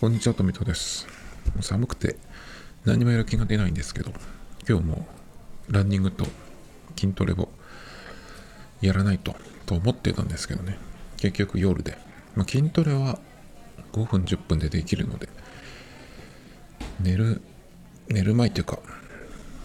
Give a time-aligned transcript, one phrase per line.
[0.00, 1.08] こんにちは、トミトです。
[1.60, 2.18] 寒くて
[2.84, 4.12] 何もやる気が出ないんですけど、
[4.68, 5.04] 今日も
[5.68, 6.24] ランニングと
[6.94, 7.48] 筋トレを
[8.80, 9.34] やらないと
[9.66, 10.78] と思ってたんですけどね、
[11.16, 11.98] 結局夜で。
[12.36, 13.18] まあ、筋トレは
[13.90, 15.28] 5分、10分でできるので、
[17.00, 17.42] 寝る、
[18.06, 18.78] 寝る前っていうか、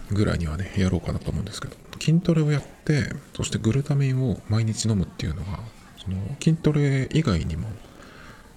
[0.10, 5.60] ぐらいにはね、やろうかなと思うんですけど、筋トレをやって、そしてグルタミンを毎日飲むっていうのが、
[6.04, 7.68] その筋トレ以外にも、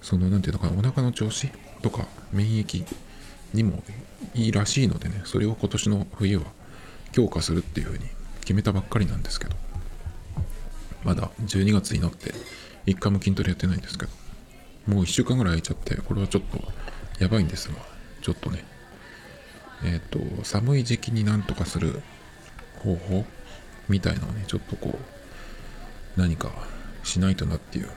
[0.01, 1.51] その、なんていうのかな、お腹の調子
[1.87, 2.85] とか免疫
[3.55, 3.81] にも
[4.35, 6.45] いいらしいのでね、それを今年の冬は
[7.13, 8.05] 強化するっていうふうに
[8.41, 9.55] 決めたばっかりなんですけど、
[11.05, 12.35] まだ12月になって
[12.87, 14.13] 1回も筋トレやってないんですけど、
[14.89, 16.59] もう1週間ぐらい空いちゃって、これはちょっと
[17.23, 17.77] やばいんですが、
[18.21, 18.65] ちょっとね、
[19.85, 22.03] えっ、と、寒い時期になんとかする
[22.81, 23.25] 方法
[23.89, 24.99] みたいなのをね、ちょっとこ
[26.17, 26.51] う、何か
[27.05, 27.91] しないとなっていう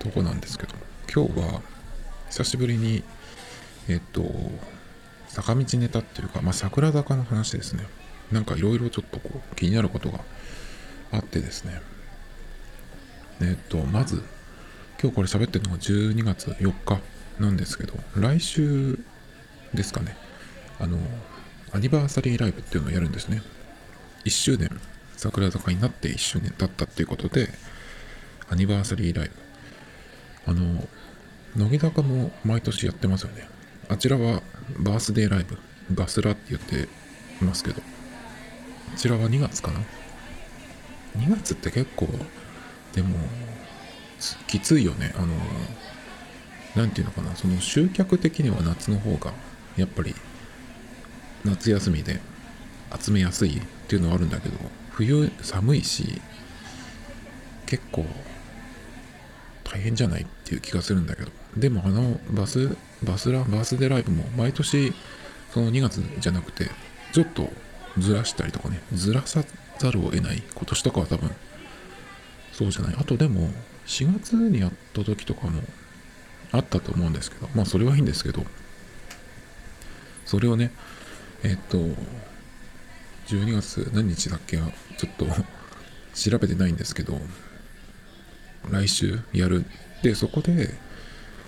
[0.00, 0.74] とこなんですけど、
[1.14, 1.62] 今日は
[2.32, 3.04] 久しぶりに、
[3.90, 4.24] えっ、と、
[5.28, 7.84] 坂道ネタっていうか、まあ、桜坂の話ですね。
[8.30, 10.20] なんかいろいろちょっとこう気になることが
[11.12, 11.82] あってですね。
[13.42, 14.22] えっ、と、まず、
[14.98, 17.00] 今日これ喋ってるのが12月4日
[17.38, 18.98] なんですけど、来週
[19.74, 20.16] ですかね。
[20.80, 20.96] あの、
[21.72, 23.42] アニバーサリーライブっていうのをやるんですね。
[24.24, 24.80] 1周年、
[25.18, 27.50] 桜坂になって1周年経ったっていうことで、
[28.48, 29.28] アニバーサリーライ
[30.46, 30.50] ブ。
[30.50, 30.88] あの、
[31.56, 33.48] 乃木坂も毎年やってますよね。
[33.88, 34.42] あちらは
[34.78, 35.58] バースデーライブ、
[35.94, 36.88] バスラって言って
[37.40, 37.82] ますけど、こ
[38.96, 39.80] ちらは2月かな
[41.18, 42.08] ?2 月って結構、
[42.94, 43.16] でも、
[44.46, 45.12] きついよね。
[45.16, 45.28] あの、
[46.76, 49.32] なんていうのかな、その集客的には夏の方が、
[49.76, 50.14] やっぱり、
[51.44, 52.20] 夏休みで
[52.98, 54.56] 集めやすいっていうのはあるんだけど、
[54.90, 56.22] 冬寒いし、
[57.66, 58.06] 結構、
[59.64, 60.26] 大変じゃない？
[60.52, 61.30] ていう気がするんだけど。
[61.56, 64.92] でもあのバスバスラバースデーライブも毎年
[65.52, 66.70] その2月じゃなくて
[67.12, 67.50] ちょっと
[67.98, 69.44] ずらしたりとかねずらさ
[69.78, 71.30] ざるを得ない今年とかは多分
[72.52, 72.96] そうじゃない。
[72.98, 73.50] あとでも
[73.86, 75.62] 4月にやった時とかも
[76.52, 78.44] あったと思うんですけどまあそれはいいんですけど
[80.26, 80.70] それをね
[81.42, 81.78] えっと
[83.26, 84.64] 12月何日だっけちょ
[85.08, 85.26] っと
[86.14, 87.18] 調べてないんですけど
[88.70, 89.64] 来週やる
[90.02, 90.74] でそこで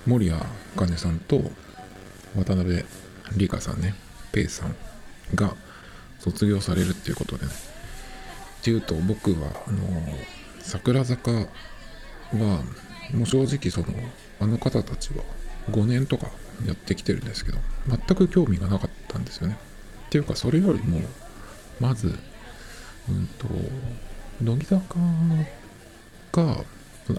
[0.07, 0.41] 守谷
[0.77, 1.43] 茜さんと
[2.37, 2.85] 渡辺
[3.37, 3.95] 理香さんね
[4.33, 4.77] ペイさん
[5.35, 5.55] が
[6.19, 7.53] 卒業されるっていうことでね。
[8.61, 9.79] っていうと僕はあの
[10.61, 11.47] 桜坂は
[13.13, 13.87] もう正直その
[14.41, 15.23] あの方たちは
[15.71, 16.29] 5年とか
[16.67, 19.59] やってきてるんですけど全く興味がなかったんですよね。
[20.07, 21.01] っていうかそれよりも
[21.81, 22.19] まず
[23.09, 23.47] うんと
[24.43, 24.83] 乃木坂
[26.33, 26.65] が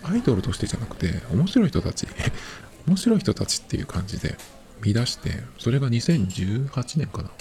[0.04, 2.08] アイドルとしてじゃなくて面白い人たち
[2.88, 4.38] 面白い人たちっていう感じで
[4.82, 7.32] 見出してそれが2018年かな。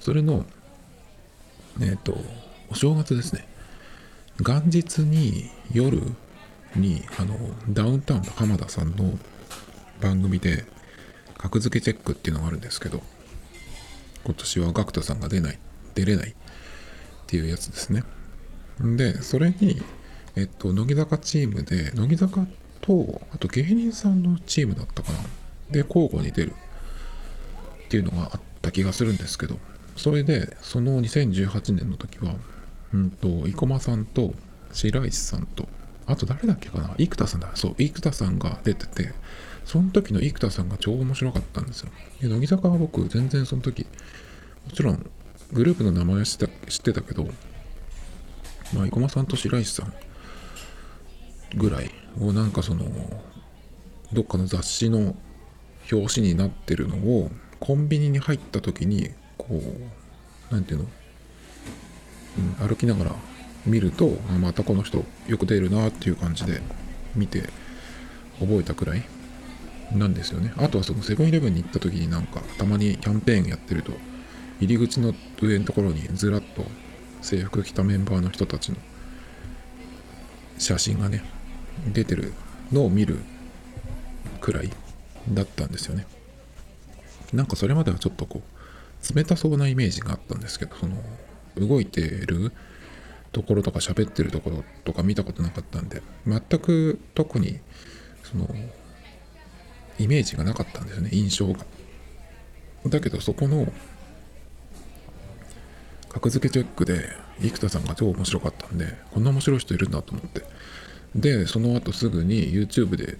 [0.00, 0.46] それの
[1.80, 2.18] えっ、と
[2.70, 3.46] お正月ですね。
[4.40, 6.00] 元日に夜
[6.74, 7.36] にあの
[7.68, 9.18] ダウンタウンの浜田さんの
[10.00, 10.64] 番組で
[11.38, 13.02] 格付けチェックっていうのがあるんですけど
[14.24, 15.58] 今年は GACKT さんが出ない
[15.94, 16.34] 出れないっ
[17.26, 18.04] ていうやつですね。
[18.80, 19.82] でそれに
[20.36, 22.46] えっと、乃木坂チームで、乃木坂
[22.82, 25.18] と、あと芸人さんのチームだったかな。
[25.70, 26.52] で、交互に出る
[27.86, 29.58] っていうのがあった気がするんですけど、
[29.96, 32.34] それで、その2018年の時は、
[32.92, 34.34] うんと、生駒さんと
[34.72, 35.68] 白石さんと、
[36.06, 36.94] あと誰だっけかな？
[36.98, 37.50] 生田さんだ。
[37.54, 39.12] そう、生田さんが出てて、
[39.64, 41.90] その時の生田さんが超面白かったんですよ。
[42.20, 43.86] で、乃木坂は僕、全然その時、
[44.66, 45.10] もちろん、
[45.52, 47.24] グループの名前は知ってた知ってたけど、
[48.74, 49.94] まあ、生駒さんと白石さん
[51.54, 51.90] ぐらい
[52.20, 52.84] をなんかその
[54.12, 55.14] どっかの雑誌の
[55.90, 57.30] 表紙になってるのを
[57.60, 59.60] コンビニに入った時にこ
[60.50, 60.86] うなんていうの、
[62.60, 63.12] うん、歩きながら
[63.64, 64.08] 見ると
[64.40, 66.60] またこの人よく出るなっていう感じで
[67.14, 67.50] 見て
[68.38, 69.02] 覚えたくらい
[69.92, 70.52] なんですよね。
[70.56, 73.92] あとはそのセブンイレブンに行った時になんかたまにキャンペーンやってると
[74.60, 76.64] 入り口の上のところにずらっと
[77.22, 78.78] 制服着たメンバーの人たちの
[80.58, 81.22] 写真がね
[81.92, 82.32] 出てる
[82.72, 83.18] のを見る
[84.40, 84.70] くらい
[85.30, 86.06] だったんですよね。
[87.32, 90.96] なんかそれまではちょっとこう冷たそうなイメージがあったんですけどその
[91.56, 92.52] 動いてる
[93.32, 97.58] ところとか喋ってるところとか見たことなかったんで全く特に
[98.22, 98.48] その
[99.98, 101.64] イメージがなかったんですよね印象が。
[102.86, 103.72] だけどそこの
[106.08, 110.42] 格付けチェックで生田さんが超面白かったんでこんな面白い人いるんだと思って
[111.14, 113.18] でその後すぐに YouTube で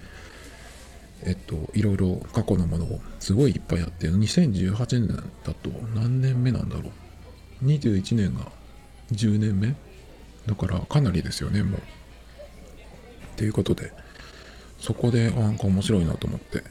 [1.25, 5.09] えっといろいろ過去のものをすごいいっぱいあって2018年
[5.45, 6.91] だと何年目なんだろ
[7.63, 7.65] う。
[7.65, 8.53] 21年が
[9.13, 9.75] 10年目。
[10.47, 11.81] だからかなりですよねもう。
[11.81, 11.83] っ
[13.37, 13.93] ていうことで
[14.79, 16.63] そこでなんか面白いなと思って。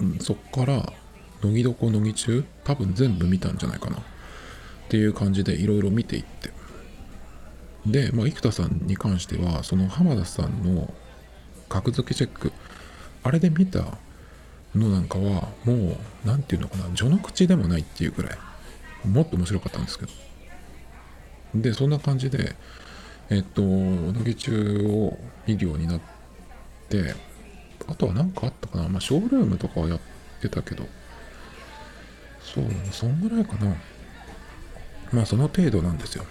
[0.00, 0.92] うん、そっから
[1.42, 3.98] 乃木床乃木中多分全部見たんじゃないかな。
[3.98, 4.00] っ
[4.88, 6.51] ていう感じでいろいろ見ていって。
[7.86, 10.92] で、まあ、生田さんに関してはその浜田さんの
[11.68, 12.52] 格付けチェック
[13.22, 13.98] あれで見た
[14.74, 18.38] のなんかはもう何て言うのかな序の口でもないっていうくらい
[19.06, 20.12] もっと面白かったんですけど
[21.54, 22.54] でそんな感じで
[23.30, 26.00] えっと乃木中を見るようになっ
[26.88, 27.14] て
[27.88, 30.00] あとは何かあったかなまあ、ショールームとかはやっ
[30.40, 30.86] てたけど、
[32.42, 33.76] そう、そんぐらいかな。
[35.12, 36.24] まあ、その程度なんですよ。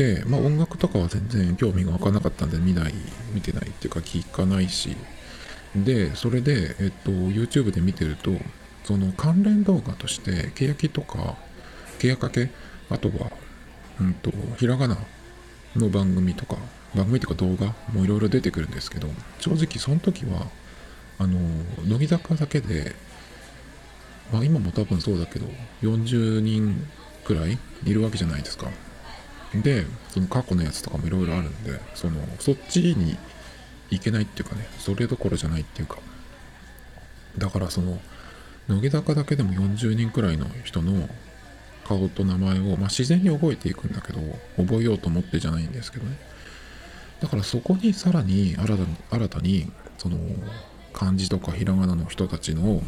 [0.00, 2.94] で、まあ、音楽とかは全然興味が湧かなかったんで、見ない、
[3.34, 4.96] 見てないっていうか、聞かないし、
[5.76, 8.30] で、それで、えっと、YouTube で見てると、
[8.84, 11.36] その関連動画として、欅とか、
[11.98, 12.48] 欅かけ、
[12.88, 13.30] あとは、
[14.00, 14.96] うんと、ひらがな
[15.76, 16.56] の番組とか
[16.94, 19.08] 番組とか動画もいろいろ出てくるんですけど
[19.38, 20.46] 正直その時は
[21.18, 21.38] あの
[21.86, 22.92] 乃木坂だけで、
[24.32, 25.46] まあ、今も多分そうだけど
[25.82, 26.88] 40人
[27.24, 28.68] くらいいるわけじゃないですか。
[29.54, 33.16] でその過去のやつとかもいろいろあるんでそのそっちに
[33.90, 35.98] 行けないっていうかねそれどころじゃないっていうか。
[37.38, 38.00] だからその
[38.68, 41.08] 乃木坂だけでも40人くらいの人の
[41.86, 44.20] 顔と名前を、まあ、自然に覚えていくんだけど
[44.56, 46.16] 覚えようと思ってじゃないんですけどね。
[47.20, 50.18] だからそこにさらに新たに新たにその
[50.92, 52.82] 漢字とかひらがなの人たちの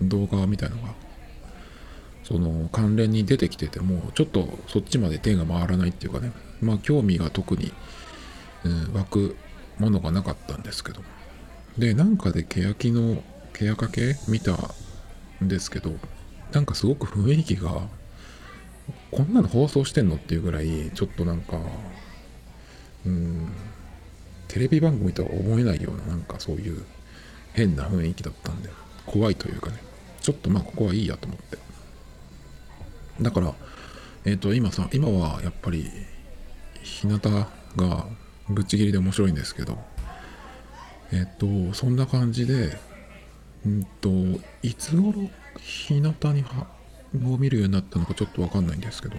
[0.00, 0.94] 動画みたいのが
[2.24, 6.32] その関連に出てきててもちょっとそっちまで手が回らないっていうかね。
[6.60, 7.72] まあ興味が特に、
[8.64, 9.36] うん、湧く
[9.78, 11.02] ものがなかったんですけど。
[11.78, 13.22] でなんかで欅の
[13.52, 14.52] 欅かけ見た
[15.42, 15.90] んですけど
[16.52, 17.88] なんかすごく雰囲気が
[19.10, 21.58] こんなの放送してんのっていうぐらいちょっとなんか
[23.04, 23.48] うん
[24.48, 26.84] テレビ番組とは思えないようななんかそういう
[27.54, 28.70] 変な雰囲気だったんで
[29.04, 29.78] 怖いというかね。
[30.20, 31.58] ちょっとまあここはいいやと思って。
[33.20, 33.54] だから
[34.24, 35.90] えっ、ー、と今さ今はやっぱり
[36.82, 37.18] 日向
[37.76, 38.06] が
[38.48, 39.78] ぶっちぎりで面白いんですけど
[41.12, 42.78] えっ、ー、とそんな感じで
[43.66, 44.10] うんと
[44.62, 46.66] いつ頃日向には
[47.24, 49.16] を見るようになったのかちょっとわかんないんですけど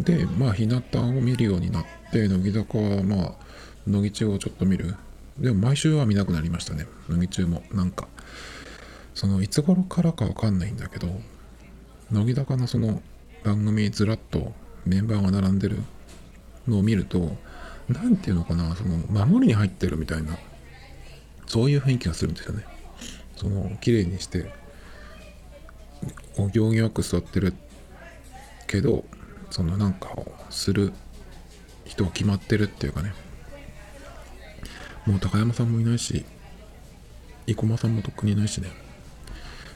[0.00, 3.32] でまあ日向を見るようになって乃木坂はまあ
[3.86, 4.94] 乃木中をちょっと見る。
[5.38, 6.86] でも毎週は見なくなりましたね。
[7.08, 8.06] 乃木中もなんか。
[9.14, 11.20] そのいつ頃からかわかんないんだけど
[12.12, 13.00] 乃木坂のその
[13.42, 14.52] 番組ずらっと
[14.84, 15.78] メンバーが並んでる
[16.68, 17.36] のを見ると
[17.88, 20.36] 何ていうのかなその守りに入ってるみたいな
[21.46, 22.64] そういう雰囲気がするんですよね。
[23.36, 24.52] その綺麗にして
[26.36, 27.54] お行儀よく座ってる
[28.66, 29.04] けど
[29.50, 30.92] そのなんかをする
[31.84, 33.14] 人が決まってるっていうかね。
[35.06, 36.24] もう高山さんもいないし
[37.46, 38.68] 生駒さんもとっくにいないしね。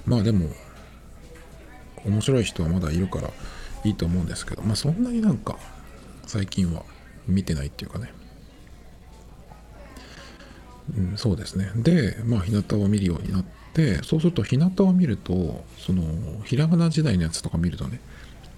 [0.05, 0.51] まあでも
[2.07, 3.31] 面白い人はまだいるから
[3.85, 5.59] いいと思うんですけどまあそんなになんか
[6.27, 6.85] 最近は
[7.27, 8.13] 見てないっていうかね。
[10.97, 11.71] うん、そうですね。
[11.75, 13.45] でまあ日向を見るようになっ
[13.75, 16.05] てそうすると日向を見るとその
[16.45, 18.01] ひらがな時代のやつとか見るとね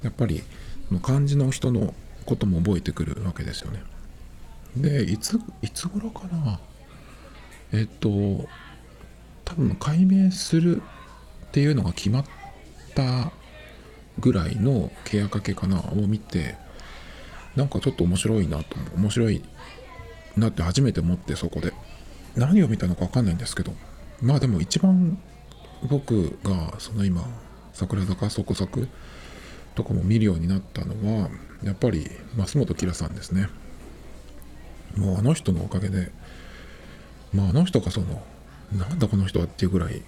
[0.03, 0.43] やっぱり
[1.03, 1.95] 漢字の人の
[2.27, 3.83] ことも覚えてくるわけですよね。
[4.77, 6.61] でいついつ頃かな？
[7.73, 8.47] えっと
[9.45, 10.83] 多分解明する
[11.47, 12.25] っていうのが決まっ
[12.99, 13.33] た
[14.19, 16.57] ぐらいのケアかけかなを見て
[17.55, 19.43] なんかちょっと面白いなと面白い
[20.37, 21.73] なって初めて思ってそこで。
[22.37, 23.73] 何を見たのか分かんないんですけど
[24.23, 25.19] まあでも一番
[25.89, 27.27] 僕がその今
[27.73, 28.81] 桜坂そこそこ
[29.75, 31.31] とかも見るようになったのは
[31.63, 33.49] やっぱり増本キラさんですね。
[34.97, 36.11] もうあの人のおかげで
[37.33, 38.23] まああの人がその
[38.73, 40.03] なんだこの人はっていうぐらい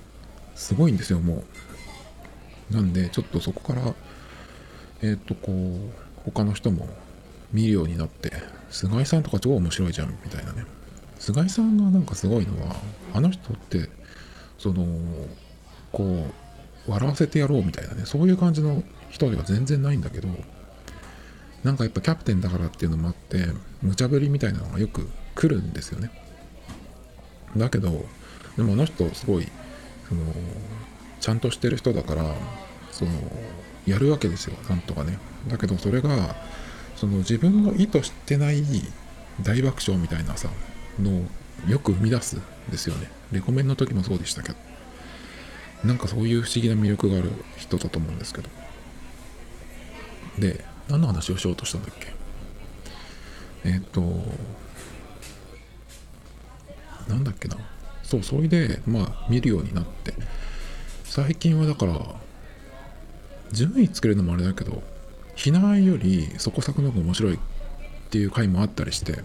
[0.54, 1.44] すごいんですよもう。
[2.70, 3.94] なんでちょっとそこから
[5.02, 6.88] えっ、ー、とこう他の人も
[7.52, 8.32] 見るようになって
[8.70, 10.64] 菅井さんとか超面白いじゃんみたいなね。
[11.18, 12.76] 菅井さんがなんかすごいのは
[13.12, 13.90] あの人って
[14.58, 14.86] その
[15.92, 16.26] こ
[16.86, 18.06] う笑わせてやろうみたいなね。
[18.06, 20.28] そういう感じの人では全然ないんだけど
[21.64, 23.46] なんかやっぱキャプテンだからっていうのもあって
[23.82, 26.10] 無茶ぶりみたいなのがよく来るんですよね。
[27.56, 28.04] だけど
[28.56, 29.48] でもあの人すごい
[30.08, 30.22] その
[31.20, 32.34] ちゃんとしてる人だから
[32.90, 33.10] その
[33.86, 36.34] やるわけですよなんとかねだけどそれが
[36.96, 38.62] その自分の意図してない
[39.42, 40.48] 大爆笑みたいなさ
[40.98, 41.22] の
[41.68, 43.10] よく生み出すですよね。
[43.32, 44.58] レコメンの時もそうでしたけど。
[45.84, 48.48] なんかそういう不思議な魅力がある人だと思うんですけど。
[50.38, 52.14] で、何の話をしようとしたんだっけ？
[53.64, 54.00] えっ、と、
[57.08, 57.56] なんだっけな。
[58.02, 60.14] そう、それで、まあ、見るようになって、
[61.11, 61.99] 最近はだから、
[63.50, 64.81] 順位つけるのもあれだけど、
[65.35, 67.38] 避難よりそこ作の方が面白いっ
[68.11, 69.25] ていう回もあったりして、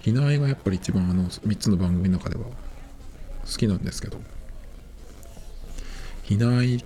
[0.00, 4.16] 避難がやっぱり一番あの3つの番組の中では好きなんですけど、
[6.24, 6.82] 避難、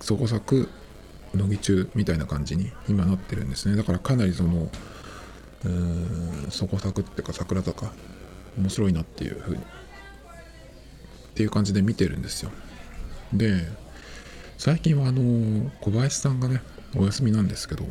[0.00, 0.68] そこ作、
[1.34, 3.76] 乃木中みたいな感じに今なってるんですね。
[3.76, 4.68] だからかなりその、
[5.64, 7.92] うーん、そこ作っていうか桜坂、
[8.58, 9.66] 面白いなっていう風に、っ
[11.36, 12.50] ていう感じで見てるんですよ。
[13.32, 13.66] で、
[14.58, 16.62] 最近はあの、小林さんがね、
[16.96, 17.84] お休みなんですけど、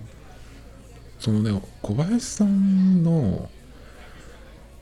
[1.20, 3.50] そのね、小林さんの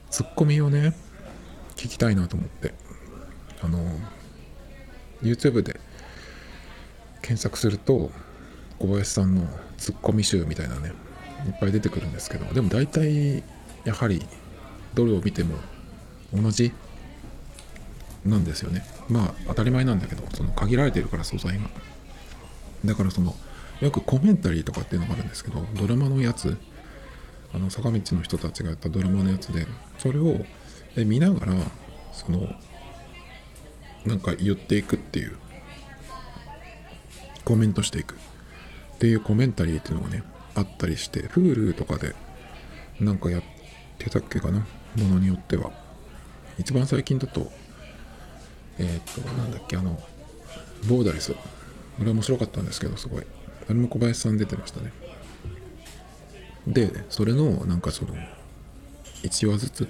[0.09, 0.93] ツッコミをね、
[1.75, 2.73] 聞きたいなと思って、
[3.61, 3.79] あの、
[5.21, 5.79] YouTube で
[7.21, 8.11] 検索すると、
[8.79, 9.47] 小林さんの
[9.77, 10.93] ツッコミ集みたいなね、
[11.47, 13.43] いっぱい出てくるんですけど、でも大体、
[13.85, 14.25] やはり、
[14.93, 15.55] どれを見ても
[16.33, 16.73] 同じ
[18.25, 18.85] なんですよね。
[19.09, 21.69] まあ、当たり前なんだけど、その限られてるから素材が。
[22.85, 23.35] だからその、
[23.81, 26.57] よくコメンタリーとかっていうのがあるんですけど、ドラマのやつ、
[27.53, 29.65] あの坂道の人たちがやったドラマのやつで、
[29.97, 30.45] それを
[30.95, 31.53] 見ながら、
[32.11, 32.49] その、
[34.05, 35.37] なんか言っていくっていう、
[37.45, 38.17] コメントしていくっ
[38.99, 40.23] ていうコメンタリーっていうのがね、
[40.55, 42.15] あったりして、Hulu とかで
[42.99, 43.43] なんかやっ
[43.97, 44.59] てたっけかな、
[44.97, 45.71] ものによっては。
[46.57, 47.51] 一番最近だと、
[48.79, 50.01] えー、っと、なんだっけ、あの、
[50.87, 51.33] ボーダレス。
[51.33, 51.39] こ
[52.03, 53.23] れ面白かったんですけど、すごい。
[53.23, 54.91] あれも小林さん出てましたね。
[56.65, 58.15] で、それの、なんかその、
[59.23, 59.87] 1話ずつ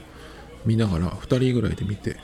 [0.65, 2.17] 見ながら、2人ぐらいで見て、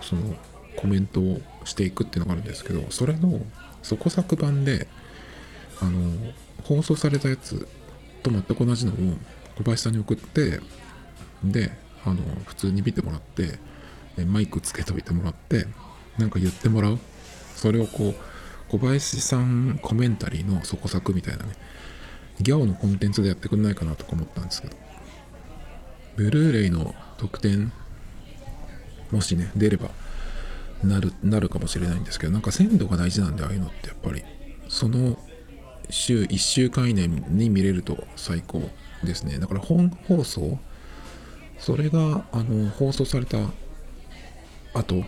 [0.00, 0.34] その、
[0.76, 3.40] コメントをしていくっていうのがあるんですけど、それの、
[3.82, 4.88] そこ作版で、
[5.80, 6.10] あの、
[6.64, 7.68] 放送されたやつ
[8.22, 8.94] と全く同じのを
[9.56, 10.60] 小林さんに送って、
[11.44, 11.70] で、
[12.04, 13.58] あの、普通に見てもらって、
[14.24, 15.66] マイクつけといてもらって、
[16.18, 16.98] なんか言ってもらう？
[17.56, 18.14] それをこう、
[18.68, 21.52] 小林さんコメンタリーの底作みたいなね、
[22.40, 24.76] ギャオのコンテンツでやってくんないかなとか思ったんですけど、
[26.16, 27.72] ブルーレイの特典、
[29.10, 29.90] もしね、出れば
[30.82, 34.24] なる、なるかもしれないんですけど、なんか鮮度が大事なんで、ああいうのってやっぱり、
[34.68, 35.18] その
[35.90, 38.70] 週1週間以内に見れると最高
[39.02, 39.38] ですね。
[39.38, 40.58] だから本放送、
[41.58, 43.38] それが、あの、放送された
[44.74, 45.04] 後、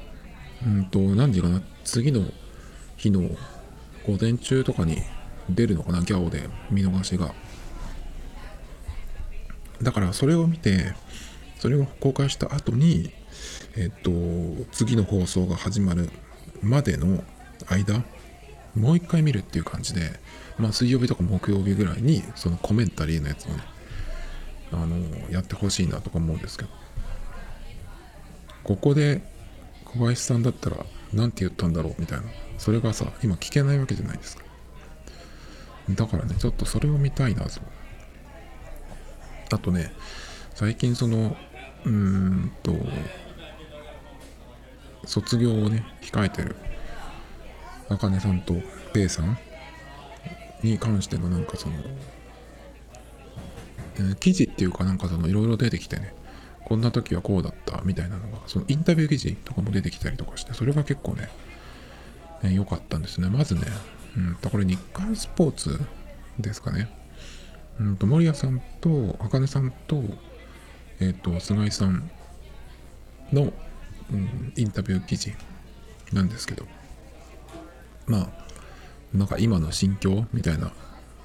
[0.65, 2.25] うんと、何時かな、次の
[2.97, 3.21] 日の
[4.07, 5.03] 午前中とかに
[5.51, 7.35] 出るのかな、ギャオで見逃しが。
[9.83, 10.95] だからそれを見て、
[11.59, 13.13] それを公開した後に、
[13.77, 14.11] えっと、
[14.73, 16.11] 次の放送が始まる
[16.63, 17.23] までの
[17.67, 18.05] 間、
[18.75, 20.21] もう一回見るっていう感じで、
[20.59, 23.63] まあ水曜日とか木曜日ぐらいに、そのコメンタリーのやつをね、
[24.73, 24.97] あの、
[25.31, 26.71] やってほしいなとか思うんですけど、
[28.63, 29.23] ここで
[29.97, 32.25] 小林さんだったら何て言ったんだろうみたいな、
[32.59, 34.45] それがさ、今聞けないわけじゃないですか。
[35.91, 37.61] だからね、ちょっとそれを見たいなと。
[39.53, 39.93] あとね、
[40.55, 41.37] 最近その、
[41.85, 42.75] うーんと、
[45.05, 46.57] 卒業をね、控えてる、
[47.89, 48.55] あかねさんと
[48.93, 49.39] ペイさん
[50.65, 51.77] に関してのなんかその、
[53.97, 56.13] えー、記事っていうかなんかそのいろいろ出てきてね、
[56.67, 61.29] こんな時はこうだったみたいなのが、そのインタビュー記事とかも出てきたりとかして、それが結構ね、
[62.43, 63.31] 良、えー、かったんですね。
[63.31, 63.61] まずね、
[64.17, 65.81] うんと、これ日刊スポーツ
[66.41, 66.89] ですかね。
[67.79, 70.03] うんと、森谷さんと、茜さんと、
[70.99, 72.11] えっ、ー、と、菅井さん
[73.33, 73.53] の、
[74.13, 75.35] うん、インタビュー記事
[76.13, 76.67] なんですけど、
[78.09, 78.29] まあ、
[79.15, 80.73] なんか今の心境みたいな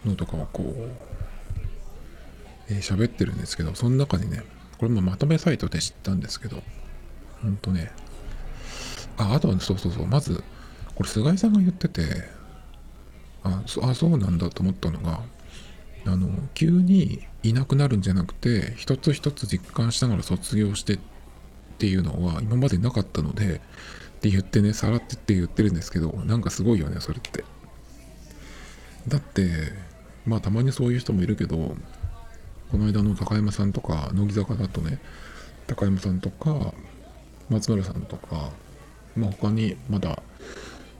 [0.06, 0.92] のとかをこう、
[2.70, 4.44] えー、喋ってるんですけど、その中にね、
[4.82, 6.62] これもまとめサイトで知ったんですけど、
[7.42, 7.92] ほんとね、
[9.16, 10.44] あ、あとは、そうそうそう、まず、
[10.96, 12.02] これ菅井さんが言ってて、
[13.44, 15.22] ああそうなんだと思ったのが
[16.06, 21.00] あの急にいなくなるんじゃなくて一つ一つ実感しながら卒業してっ
[21.80, 23.60] ていうのは今までなかったのでっ
[24.22, 27.44] て言ってねさらってって言ってるんですけどなんかすごいよねそれって。
[29.08, 29.50] だって
[30.28, 31.76] まあたまにそういう人もいるけど
[32.72, 35.00] この間の高山さんとか乃木坂だとね
[35.68, 36.74] 高山さんとか
[37.50, 38.51] 松村さんとか
[39.16, 40.24] まあ他にまだ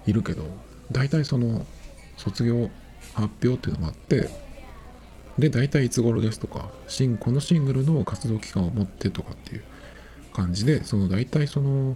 [0.06, 0.44] いるけど
[0.92, 1.66] 大体その
[2.18, 2.70] 卒業
[3.14, 4.30] 発表っていうのがあって
[5.40, 6.70] で大体いつ頃ですとか
[7.20, 9.64] このシングルの活動期間を持ってとかっていう
[10.34, 11.96] 感じでその大体その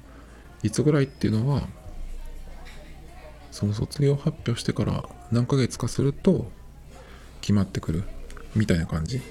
[0.63, 1.67] いつぐらいっていうのは
[3.51, 6.49] その卒業発表してから何ヶ月かすると
[7.41, 8.03] 決まってくる
[8.55, 9.21] みたいな感じ。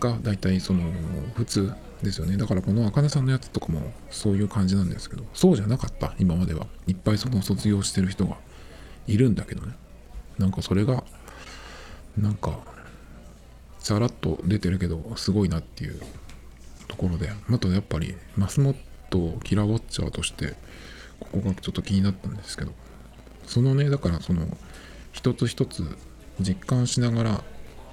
[0.00, 0.82] が大体その
[1.34, 2.36] 普通ですよね。
[2.36, 6.66] だからこの茜さんのやつとかもそういう感じなんですけどそうじゃなかった今までは。
[6.86, 8.36] いっぱいその卒業してる人が
[9.06, 9.74] いるんだけどね。
[10.38, 11.04] なんかそれが
[12.16, 12.58] なんか
[13.78, 16.00] さらっと出てるけどすごいなっていう
[16.88, 17.30] ところで。
[17.30, 18.74] あとやっぱり増
[19.10, 20.54] 本キラーウォッチャーとして
[21.18, 22.72] ここがちょっと気になったんですけど。
[23.46, 24.56] そのねだからその
[25.12, 25.84] 一つ一つ
[26.40, 27.42] 実感しながらっ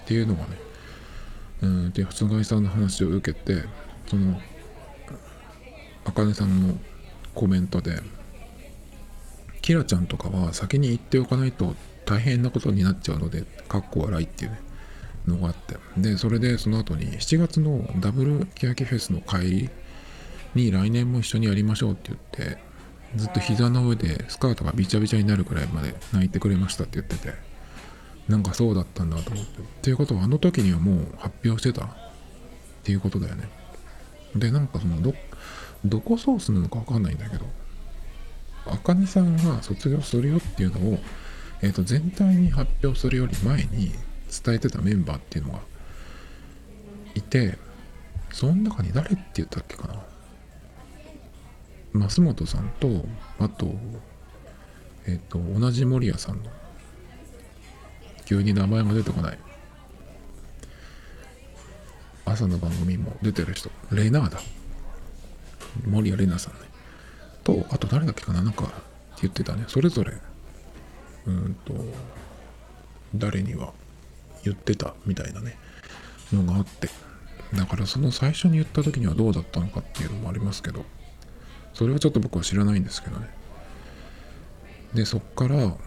[0.05, 0.66] ていうのがね
[1.61, 3.63] うんで菅井さんの話を受けて
[4.07, 4.39] その
[6.05, 6.77] 茜さんの
[7.33, 7.99] コメントで
[9.61, 14.59] キラちゃんとかは先に言っておかないと大変なことになっちゃうのでかっこ笑いっていうね
[15.27, 15.77] のがあって。
[15.97, 19.69] でそれでその後に7月のダブルケヤキフェスの帰り
[20.55, 22.57] に来年も一緒にやりましょうって言って
[23.15, 27.46] ずっと膝の上でスカートがびちゃびちゃになるくらいまで泣いてくれましたって言ってて。
[28.27, 29.59] なんかそうだったんだと思って。
[29.59, 31.89] っていうことはあの時にはもう発表してたっ
[32.83, 33.49] ていうことだよね。
[34.35, 35.13] でなんかそのど
[35.85, 37.45] どこソースなのか分かんないんだけど
[38.65, 40.99] あかねさんが卒業するよっていうのを、
[41.61, 43.91] えー、と全体に発表するより前に
[44.45, 45.59] 伝えてたメンバーっていうのが
[47.15, 47.57] いて
[48.31, 50.03] その中に誰って言ったっけかな。
[51.93, 53.05] 増本さんと
[53.39, 53.73] あと
[55.07, 56.51] えっ、ー、と同じ守屋さんの
[58.27, 59.39] 急に名前が出てこない。
[62.25, 63.71] 朝の番組も出てる人。
[63.89, 64.41] レイナーだ。
[65.89, 66.59] 守屋レイナさんね。
[67.45, 68.43] とあと誰だっけかな。
[68.43, 68.69] なんか
[69.21, 69.63] 言ってたね。
[69.69, 70.11] それぞれ。
[71.25, 71.73] うんと
[73.15, 73.71] 誰には
[74.43, 75.57] 言ってたみたいなね。
[76.33, 76.89] のがあって。
[77.55, 80.83] だからその最初に言った時にはどうだったのかっていうのもありますけど。
[81.73, 83.29] それはちょっと僕は知らないんですけどね。
[84.93, 85.77] でそっから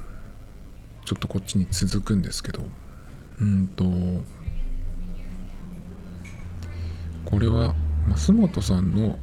[1.04, 2.62] ちょっとこっちに続くんですけど。
[3.40, 3.84] うんと
[7.24, 7.74] これは
[8.16, 9.18] 増本さんの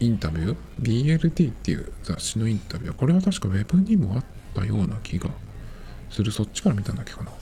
[0.00, 2.92] インタビュー？BLT っていう雑誌のインタビュー。
[2.94, 5.30] これは確か Web にもあったような気が
[6.10, 6.30] する。
[6.30, 7.32] そっちから見たんだっけかな。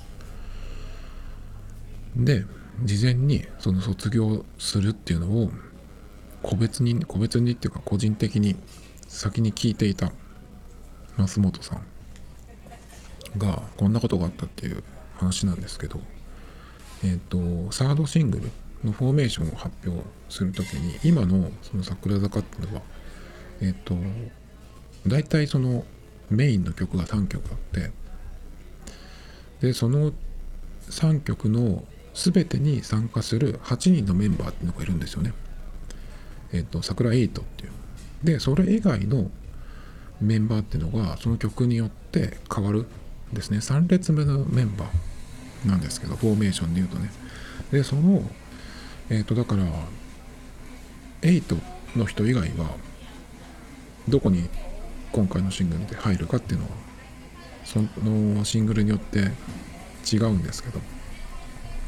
[2.16, 2.44] で
[2.84, 5.50] 事前にその卒業するっていうのを
[6.42, 8.56] 個別に個別にっていうか個人的に
[9.08, 10.12] 先に聞いていた
[11.18, 11.91] 増本さん。
[13.38, 14.82] がこんなことがあったっていう
[15.16, 16.00] 話なんですけど
[17.04, 18.50] えっ、ー、とサードシングル
[18.84, 22.82] のフォーメーションを発表するときに今のその桜坂っていうのは
[23.60, 23.96] えっ、ー、と
[25.06, 25.84] 大体その
[26.30, 27.90] メインの曲が3曲あって
[29.60, 30.12] でその
[30.90, 35.32] 3曲の全てに参加する8人のメンバーっていうのがいるんですよね。
[36.52, 37.70] えっ、ー、と、桜8っていう。
[38.22, 39.30] で、それ以外の
[40.20, 42.86] メンバーっていうのが、その曲によって変わる
[43.32, 43.58] ですね。
[43.58, 47.10] 3列目のメンバーなんですけど、フォーメーションで言うとね。
[47.70, 48.22] で、その、
[49.10, 49.64] えっ、ー、と、だから、
[51.22, 51.60] 8
[51.96, 52.76] の人以外は、
[54.08, 54.48] どこに
[55.12, 56.70] 今回のシングルで入るかっていうのは、
[57.64, 59.30] そのシングルによって
[60.12, 60.80] 違うんですけど、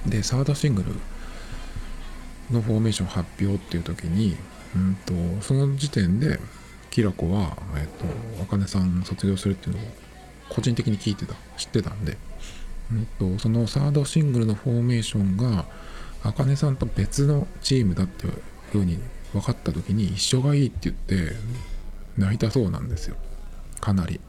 [0.06, 0.94] でサードシングル
[2.50, 4.36] のフォーメーション発表っていう時に、
[4.76, 6.38] うんと、その時点で
[6.90, 8.04] キラコは、えっと、
[8.42, 9.86] あかねさん卒業するっていうのを
[10.48, 12.16] 個人的に聞いてた知ってたんで、
[12.92, 15.66] うんと、そのサードシングルのフォーメーションが
[16.22, 18.32] あかねさんと別のチームだっていう
[18.72, 18.98] ふうに
[19.32, 21.36] 分かった時に一緒がいいって言って
[22.16, 23.16] 泣いたそうなんですよ。
[23.80, 24.20] かなり。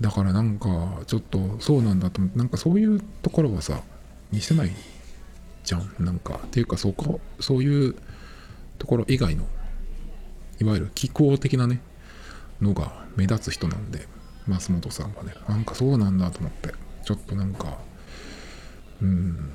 [0.00, 3.82] だからなんかちょっとそうなんだと思ってなんかそういうところはさ
[4.32, 4.70] 見せない
[5.64, 5.94] じゃん。
[5.98, 7.94] なんかっていうかそこそういう
[8.78, 9.44] ところ以外の
[10.60, 11.80] いわゆる気候的なね
[12.60, 14.08] のが目立つ人なんで。
[14.48, 16.74] 増本さんはねなんかそうなんだと思って
[17.04, 17.78] ちょっとなんか
[19.00, 19.50] うん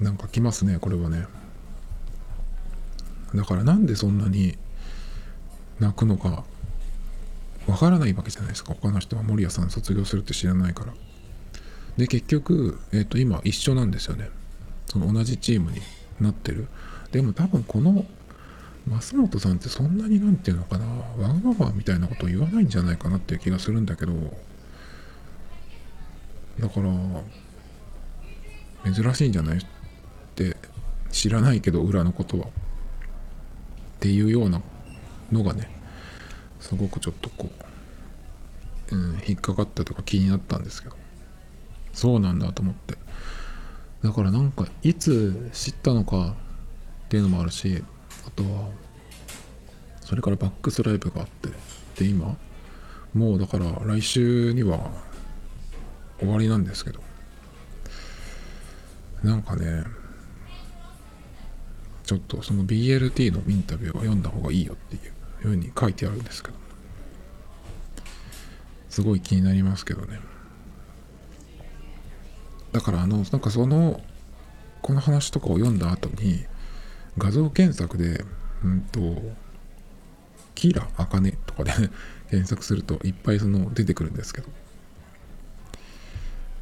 [0.00, 1.26] なんか来ますねこれはね。
[3.34, 4.56] だからなんでそんなに
[5.80, 6.44] 泣くのか
[7.66, 8.74] わからないわけじゃないですか。
[8.74, 10.94] 他の人は守屋さん卒業するって知らないから。
[11.98, 14.30] で結局、えっ、と今一緒なんですよね。
[14.86, 15.80] その同じチームに
[16.20, 16.68] なってる。
[17.12, 18.06] でも多分この
[18.88, 24.12] 増本さんってそんなに何て言うのかなわがままみたいなことを言わないんじゃないかなっていう気がするんだけど
[26.60, 26.92] だから
[28.92, 29.60] 珍しいんじゃないっ
[30.34, 30.56] て
[31.10, 32.46] 知らないけど裏のことは。
[32.46, 32.50] っ
[34.00, 34.62] ていうような
[35.32, 35.68] のがね
[36.60, 37.50] すごくちょっとこ
[38.92, 40.96] う、うん、引っかかったとか気になったんですけど。
[41.92, 42.96] そうなんだと思って。
[44.04, 46.36] だからなんかいつ知ったのか
[47.06, 47.82] っていうのもあるし
[48.38, 48.68] とは
[50.00, 51.50] それからバックスライブがあって
[51.96, 52.36] で今
[53.12, 54.90] もうだから来週には
[56.20, 57.00] 終わりなんですけど
[59.24, 59.84] なんかね
[62.04, 66.54] ちょっとその BLT のインタビューを読んだ方がいいよっていうふうに書いてあるんですけど
[68.88, 70.18] すごい気になりますけどね。
[72.72, 74.00] だからあのなんかその
[74.82, 76.44] この話とかを読んだ後に
[77.18, 78.24] 画像検索で
[78.64, 79.00] うんと
[80.54, 81.72] キラアカネとかで
[82.30, 84.48] 検索するといっぱいその出てくるんですけど。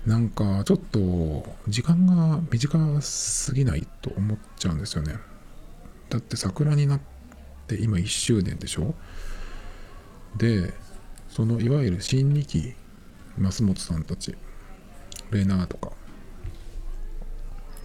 [0.06, 5.16] なんかちょっと時間が短すぎないと思っちゃうんですよね。
[6.08, 7.00] だって桜になっ
[7.66, 8.94] て今1周年でしょ？
[10.36, 10.72] で
[11.28, 12.74] そのいわゆる新2期
[13.36, 14.36] 増本さんたち
[15.32, 15.90] レナーとか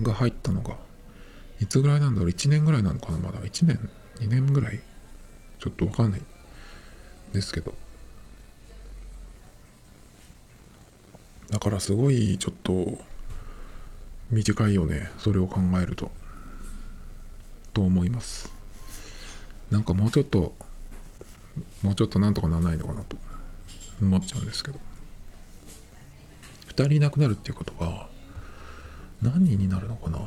[0.04, 0.78] が入ったのが
[1.62, 3.40] いつぐらいなんだろう？1年ぐらいなのかなまだ。
[3.40, 4.82] 1年2年ぐらい。
[5.60, 6.22] ちょっとわかんない。
[7.34, 7.74] ですけど。
[11.50, 12.98] だからすごいちょっと
[14.32, 15.12] 短いよね。
[15.20, 16.12] それを考えると。
[17.74, 18.52] と思います。
[19.70, 20.56] なんかもうちょっと
[21.84, 23.16] もうちょっとなんとかならないのかなと。
[24.02, 24.80] 思っちゃうんですけど。
[26.70, 28.10] 2人いなくなるっていうことは
[29.22, 30.20] 何人になるのかな？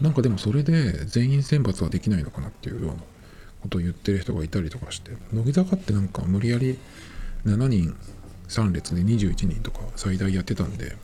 [0.00, 3.02] なんかでもそれで全員選抜はできないのかなっていうような
[3.62, 6.78] ことを言ってる人がいたりとかして乃木坂ってなんか無理やり
[7.44, 7.96] 7人
[8.48, 10.96] 3列で21人とか最大やってたんで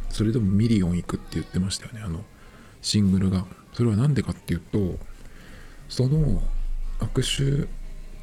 [0.10, 2.02] それでもミリオンいくって言ってましたよね。
[2.02, 2.24] あの
[2.82, 3.46] シングルが。
[3.74, 4.98] それは何でかっていうと
[5.90, 6.42] その
[7.00, 7.68] 握手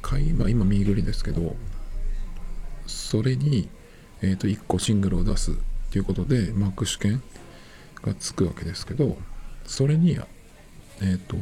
[0.01, 1.55] 会、まあ、今ミーグリですけど
[2.87, 3.69] それに、
[4.23, 5.55] えー、と1個シングルを出すっ
[5.91, 7.21] ていうことで、まあ、握手券
[8.01, 9.15] がつくわけですけど
[9.65, 11.37] それにえっ、ー、と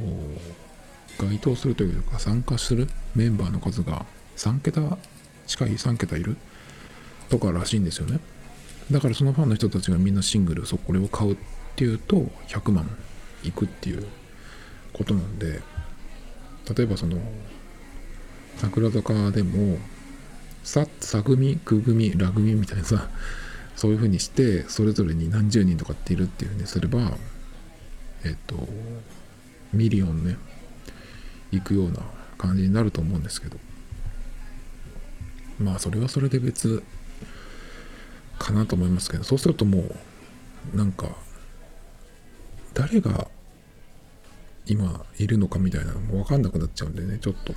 [1.17, 4.97] 該当するというか参加するメンバーの数が3桁
[5.51, 6.37] 近い3桁いる？
[7.29, 8.19] とからしいんですよね。
[8.89, 11.37] だからそのファンの人たちがみんなシングルそこれを買うっ
[11.75, 12.15] ていうと
[12.47, 12.89] 100万
[13.43, 14.05] いくっていう
[14.93, 15.61] ことなんで
[16.75, 17.17] 例えばその
[18.57, 19.77] 桜坂でも
[20.63, 23.09] さ、さ組、く組、ら組みたいなさ、
[23.75, 27.17] そういうふうにしてそれぞれに何十人とかっているっていうふうにすれば
[28.23, 28.67] えっと
[29.73, 30.37] ミリオンね
[31.51, 31.99] 行くような
[32.37, 33.57] 感じになると思うんですけど。
[35.61, 36.83] まあそれはそれで別
[38.39, 39.83] かなと思いますけどそうするとも
[40.73, 41.07] うなんか
[42.73, 43.27] 誰が
[44.65, 47.53] 今いるのかみたいなのも分かんなくなっちゃうんでねちょっと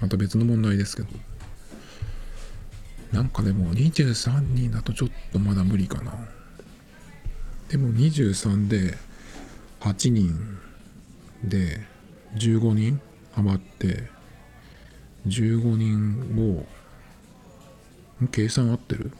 [0.00, 1.08] また別の問題ですけど
[3.12, 6.12] なんかでも23人だとちょっとまだ無理かな。
[7.68, 8.96] でも23で
[9.80, 10.58] 8人
[11.44, 11.80] で
[12.36, 13.00] 15人
[13.32, 14.08] ハマって
[15.26, 16.66] 15人を
[18.30, 19.10] 計算合ってる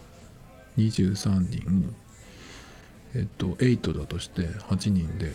[0.76, 1.94] ?23 人。
[3.14, 5.32] えっと8だとして8人で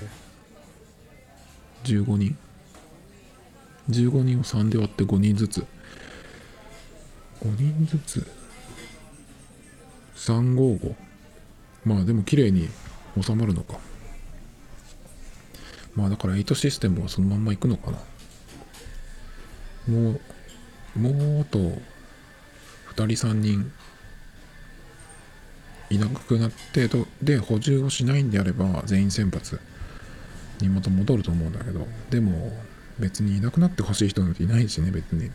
[1.84, 2.38] 15人。
[3.89, 5.65] 15人を3で割って5人ずつ。
[7.41, 8.28] 5人ずつ
[10.15, 10.95] ？355
[11.86, 12.67] まあでも綺麗に
[13.22, 13.80] 収まるのか。
[15.95, 17.98] まあだから8システムはそのまんまいくのかな。
[19.88, 21.60] もうもうあと
[23.06, 23.72] 人3人。
[25.90, 29.60] いなくなってとで補充をしないんであれば全員先発
[30.62, 31.88] にまた戻ると思うんだけど。
[32.10, 32.56] でも
[33.00, 35.32] 別にいなくなってほしい人なんていないしね別に。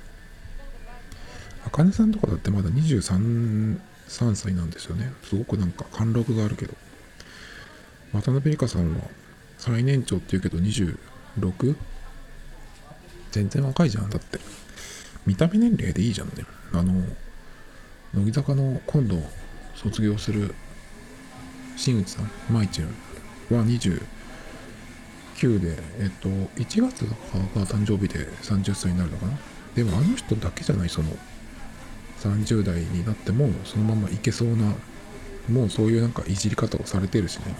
[1.66, 5.12] あかねさんとかだってまだ23 3歳なんですよね。
[5.24, 6.74] すごくなんか貫禄があるけど。
[8.12, 9.00] 渡辺理香さんは
[9.58, 11.74] 最年長って言うけど 26?
[13.32, 14.10] 全然若いじゃん。
[14.10, 14.38] だって
[15.26, 16.44] 見た目年齢でいいじゃんね。
[16.72, 17.02] あの
[18.14, 19.16] 乃木坂の今度
[19.74, 20.54] 卒業する
[21.76, 22.88] 新内さん舞ちゃん
[23.56, 24.00] は29
[25.60, 29.36] でえっと1月が誕生日で30歳になるのかな。
[29.74, 31.08] でもあの人だけじゃないその
[32.20, 34.74] 30代になってもそのままいけそうな
[35.48, 37.56] もうそういうなんかいじり方をされてるしね。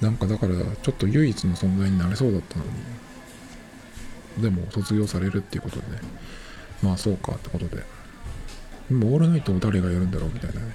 [0.00, 2.70] なんかだからちょっと唯一の存在になれそうだったのに。
[4.42, 5.98] でも卒業されるっていうことでね。
[6.82, 7.99] まあそうかってことで。
[8.90, 10.66] もうオールナイトを誰がやるんだろうみたいなね。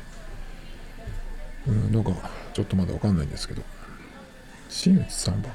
[1.68, 2.12] うんなんか
[2.54, 3.62] ちょっとまだわかんないんですけど。
[4.70, 5.50] 新内さんは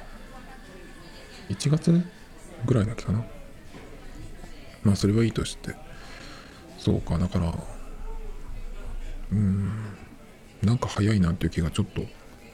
[1.49, 2.03] ？1月
[2.65, 3.25] ぐらいだっけかな？
[4.83, 5.75] まあそれはいいとして。
[6.79, 7.55] そうかだから
[9.33, 9.71] うん
[10.63, 12.03] なんか早いなっていう気がちょっと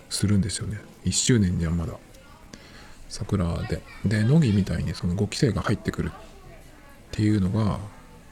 [0.08, 0.78] するんですよね。
[1.04, 1.94] 1周年にはまだ。
[3.08, 3.82] 桜で。
[4.04, 6.18] で乃木みたいにその5期生が入ってくるっ
[7.12, 7.78] ていうのが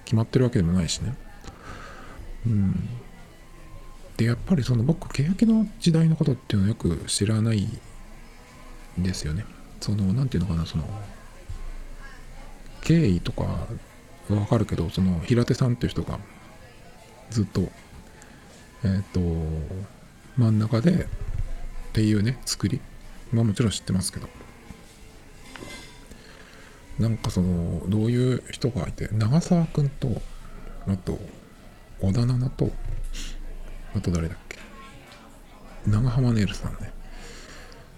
[0.04, 1.16] 決まってるわけでもないしね。
[2.46, 2.88] うん。
[4.16, 9.44] でやっぱりその僕欅の時代のことっていうのはよく知らないんですよね。
[9.80, 10.84] その何て言うのかなその
[12.82, 13.68] 経緯とかは
[14.30, 16.18] わかるけどその平手さんっていう人が
[17.30, 17.62] ずっと
[18.84, 19.20] えっ、ー、と
[20.36, 21.06] 真ん中でっ
[21.92, 22.80] ていうね作り。
[23.32, 24.28] まあもちろん知ってますけど。
[26.98, 30.22] なんかそのどういう人がいて長澤君と
[30.86, 31.18] あと
[32.00, 32.70] 織田奈と
[33.94, 34.58] あと誰だっけ？
[35.86, 36.92] 長浜ねるさんね。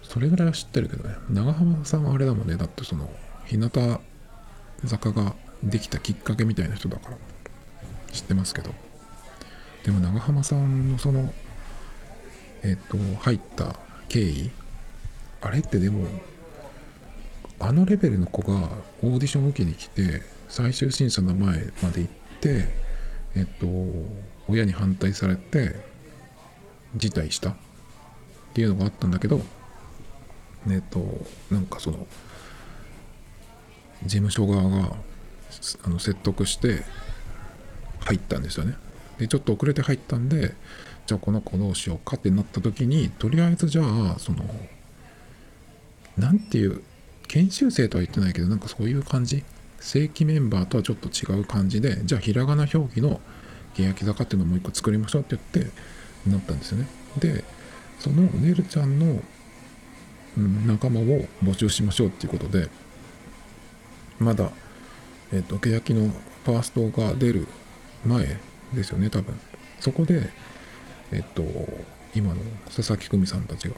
[0.02, 1.14] それぐらいは知ってるけどね。
[1.30, 2.56] 長浜さんはあれだもんね。
[2.56, 3.10] だってその
[3.46, 3.70] 日向
[4.84, 7.16] 坂ができたきっかけみたいな人だから。
[8.12, 8.74] 知ってますけど。
[9.84, 11.32] でも長浜さんのその
[12.62, 13.76] えっ、と入った
[14.08, 14.50] 経緯
[15.40, 16.06] あれってでも
[17.60, 18.68] あのレベルの子が
[19.02, 22.85] オーディション受けに来て最終審査の前まで行って
[23.36, 23.66] えっと
[24.48, 25.76] 親に反対されて
[26.96, 27.54] 辞退したっ
[28.54, 29.40] ていうのがあったんだけど
[30.68, 31.04] えっと
[31.50, 32.06] なんかその
[34.04, 34.96] 事務所側が
[35.84, 36.82] あの説得して
[38.00, 38.74] 入ったんですよね。
[39.18, 40.54] でちょっと遅れて入ったんで
[41.06, 44.44] じゃあこの子どうしようかってなった時にとりあえずじゃあその
[46.18, 46.82] 何ていう
[47.28, 49.44] 研修生とは言ってないけどなんかそういう感じ
[49.86, 53.20] 正規メンバーとはちょっと違う感じでじゃあひらがな表記の
[53.74, 55.72] 欅坂っていうのをもう一個作りましょうって言って
[56.28, 56.88] なったんですよね。
[57.20, 57.44] で
[58.00, 59.22] そのねるちゃんの、
[60.66, 61.04] 仲間を
[61.42, 62.68] 募集しましょうっていうことで
[64.18, 64.50] まだ
[65.32, 66.10] えっ、ー、と欅の
[66.44, 67.46] ファーストが出る
[68.04, 68.38] 前
[68.74, 69.38] ですよね多分。
[69.78, 70.30] そこで
[71.12, 71.44] えっ、ー、と
[72.12, 72.40] 今の
[72.74, 73.76] 佐々木久美さんたちが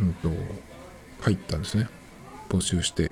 [0.00, 0.30] うんと
[1.22, 1.88] 入ったんですね。
[2.50, 3.10] 募集して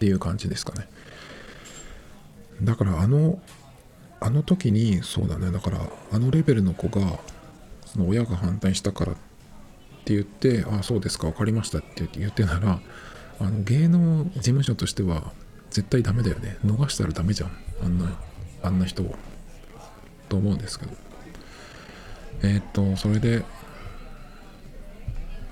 [0.00, 0.88] っていう感じですかね。
[2.62, 3.38] だからあの
[4.18, 5.50] あの時にそうだね。
[5.50, 7.18] だからあのレベルの子が
[7.84, 9.14] その親が反対したからっ
[10.06, 12.80] て言ってああそうですか分かりましたって言ってなら
[13.40, 15.32] あの芸能事務所としては
[15.68, 16.56] 絶対ダメだよね。
[16.64, 17.50] 逃したらダメじゃん。
[17.84, 18.10] あんな
[18.62, 19.14] あんな人を。
[20.30, 20.92] と思うんですけど。
[22.42, 23.44] えー、っとそれで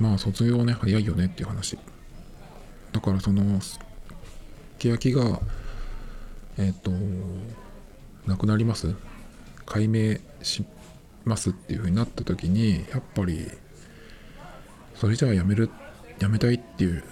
[0.01, 1.79] まあ卒業ね早いよねっていう話。
[2.93, 3.61] だからその
[4.79, 5.41] 欅が
[6.57, 6.91] えっ、と
[8.27, 8.95] なくなります？
[9.67, 10.65] 解明し
[11.25, 13.49] ますっていうふうになった時にやっぱり
[14.95, 15.71] それじゃあやめる
[16.19, 17.05] やめたいっていう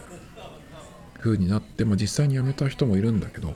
[1.20, 3.54] 風になって、まあ、実際に辞めた人もいるんだけど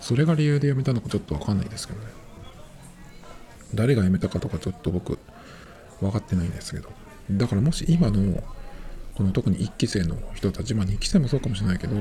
[0.00, 2.06] それが理由で辞めたのかちょっと分かんないですけどね。
[3.74, 5.18] 誰が辞めたかとかちょっと僕
[6.00, 6.88] 分かってないんですけど。
[7.30, 8.42] だからもし今の
[9.14, 11.96] この特に1期生の人たちまあ2期生もそうかもしれないけど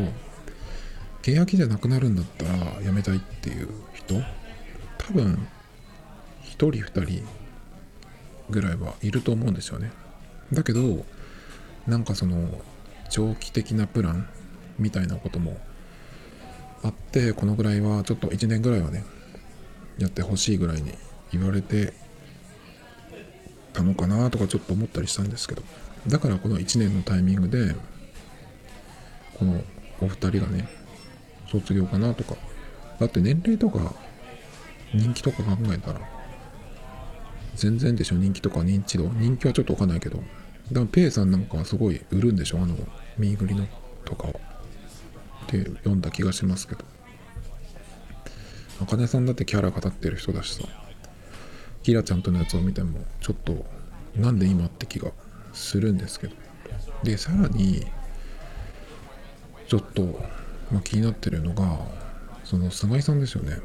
[1.22, 4.22] 契約じゃなくなるんだったら辞めたいっていう人？
[4.98, 5.48] 多分
[6.44, 7.24] 1人2人
[8.50, 9.92] ぐらいはいると思うんですよね。
[10.54, 11.06] だけど
[11.86, 12.62] なんかその
[13.10, 14.28] 長期的なプラン
[14.80, 15.58] みたいなことも
[16.84, 19.04] あってこのぐらいはちょっと1年ぐらいはね
[19.98, 20.94] やってほしいぐらいに
[21.32, 21.94] 言われて
[23.74, 25.64] たのかなとかちょっと思ったりしたんですけど。
[26.08, 27.76] だからこの1年のタイミングで
[29.38, 29.62] この
[30.00, 30.70] お二人がね
[31.52, 32.36] 卒業かなとか。
[33.00, 33.94] だって年齢とか
[34.94, 36.02] 人気とか考えたら
[37.56, 38.16] 全然でしょ？
[38.16, 39.10] 人気とか認知度？
[39.10, 40.24] 人気はちょっとわかんないけど。
[40.72, 42.58] でもペイさんなんかはすごい売るんでしょ？
[42.60, 42.76] あの
[43.18, 43.68] ミーグリの
[44.06, 44.36] とかはっ
[45.48, 46.84] て読んだ気がしますけど。
[48.82, 50.64] 茜さんだってキャラ語ってる人だしさ。
[51.84, 53.66] キラちゃんとのやつを見てもちょっと
[54.16, 55.12] なんで今って気が
[55.54, 56.36] するんですけど。
[57.04, 57.86] でさらに
[59.68, 60.20] ちょっと、
[60.72, 61.80] まあ、気になってるのが
[62.44, 63.58] その菅井さんですよね。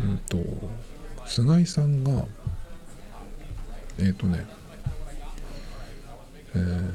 [0.00, 0.38] うんと
[1.26, 2.24] 菅井さんが
[3.98, 4.46] えっ、ー、とね
[6.54, 6.92] えー、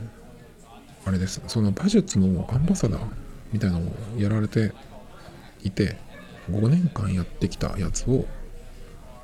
[1.05, 1.41] あれです。
[1.47, 3.01] その馬術のアンバサダー
[3.51, 4.71] みたいなのをやられて
[5.63, 5.97] いて
[6.51, 8.25] 5年間やってきたやつを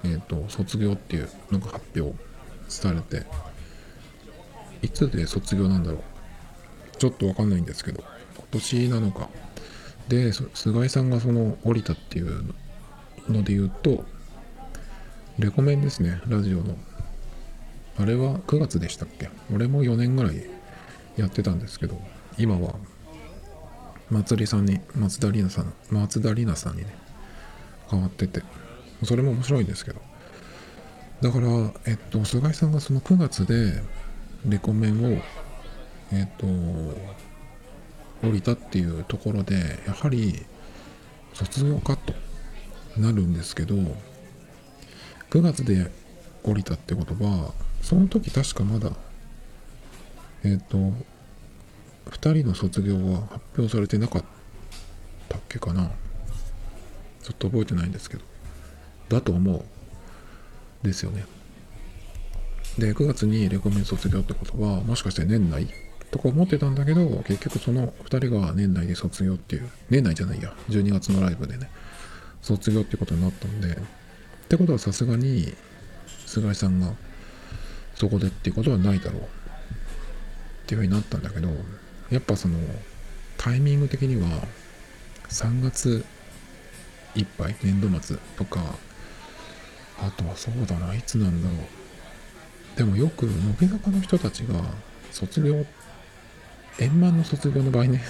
[0.04, 2.16] えっ、ー、と卒業っていうのが発表
[2.68, 3.26] されて
[4.82, 6.04] いつで卒業なんだろう。
[6.98, 8.04] ちょっとわかんないんですけど
[8.36, 9.30] 今年なのか。
[10.14, 12.54] で菅井さんがその降りたっていう
[13.28, 14.06] ので言うと
[15.40, 16.78] レコメンですねラジオの。
[17.98, 19.30] あれは9月でしたっけ？
[19.54, 20.44] 俺も4年ぐらい
[21.18, 22.00] やってたんですけど
[22.38, 22.76] 今は
[24.10, 26.96] 松りさんに松田里奈さん松田里奈さんにね
[27.90, 28.44] 変わってて
[29.04, 30.02] それも面白いんですけど。
[31.22, 31.48] だから
[31.86, 33.82] えっと菅井さんがその9月で
[34.46, 35.22] レコメンを
[36.12, 36.46] えっと
[38.24, 39.56] 降りたっていうところで
[39.86, 40.46] やはり
[41.34, 42.14] 卒業かと
[43.00, 43.76] なるんですけど
[45.30, 45.92] 9月で
[46.44, 48.92] 降りたってことはその時確かまだ
[50.44, 50.78] えっ、ー、と
[52.12, 54.24] 2人の卒業は発表されてなかっ
[55.30, 55.92] たっけかな。
[57.22, 58.24] ちょっと覚えてないんですけど。
[59.10, 59.64] だと思う
[60.86, 61.26] ですよね。
[62.78, 65.68] で9月にレコメン卒業ってことはもしかして年内
[66.14, 71.72] とか思ってたんだけど結局その2人が年内で卒業っていう年内じゃないや12月のライブでね
[72.44, 73.78] 卒業ってことになったんでっ
[74.48, 75.56] てことはさすがに
[76.28, 76.94] 菅井さんが
[77.96, 79.26] そこでっていうことはないだろうっ
[80.68, 81.50] ていうふうになったんだけど
[82.12, 82.60] やっぱその
[83.38, 84.30] タイミング的には
[85.30, 86.06] 3月
[87.16, 88.60] いっぱい年度末とか
[90.00, 92.78] あとはそうだないつなんだろう。
[92.78, 94.62] でもよく乃木坂の人たちが
[95.12, 95.83] 卒業っ
[96.80, 98.02] 円満の卒業の場合ね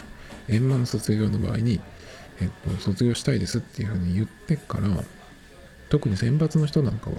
[0.49, 1.79] 円満の卒業の場合に、
[2.41, 4.87] えっと、卒業したいですっていうふうに言ってから
[5.89, 7.17] 特に選抜の人なんかは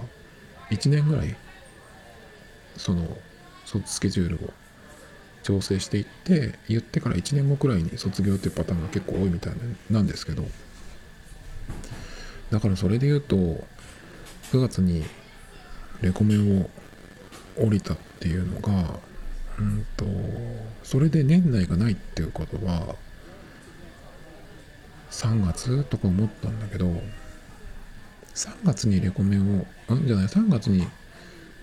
[0.69, 1.35] 1年ぐらい
[2.77, 3.17] その
[3.85, 4.53] スケジュールを
[5.43, 9.53] 調整していって言ってから1年後くらいに卒業っていうパターンが結構多いみたい
[9.89, 10.43] なんですけど
[12.49, 15.03] だからそれで言うと9月に
[16.01, 16.69] レコメンを
[17.57, 18.99] 降りたっていうのが
[19.59, 20.05] うんと
[20.83, 22.95] それで年内がないっていうことは
[25.11, 26.87] 3月とか思ったんだけど
[28.35, 30.85] 3月にレコメンをんじゃない3月に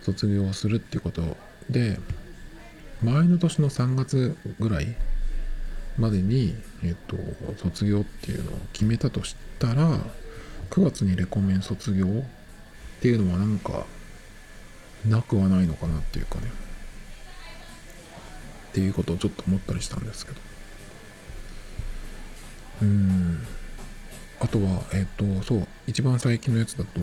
[0.00, 1.36] 卒業するっていうこと
[1.68, 1.98] で
[3.02, 4.94] 前の年の3月ぐらい
[5.98, 7.16] までに、えっと、
[7.58, 9.98] 卒業っていうのを決めたとしたら
[10.70, 12.08] 9月にレコメン卒業っ
[13.00, 13.84] ていうのはなんか
[15.06, 16.44] なくはないのかなっていうかね。
[18.72, 20.38] っていうことをちょっと思ったりしたんですけど
[22.82, 23.46] うん
[24.40, 27.00] あとはえっとそう一番最近のやつだと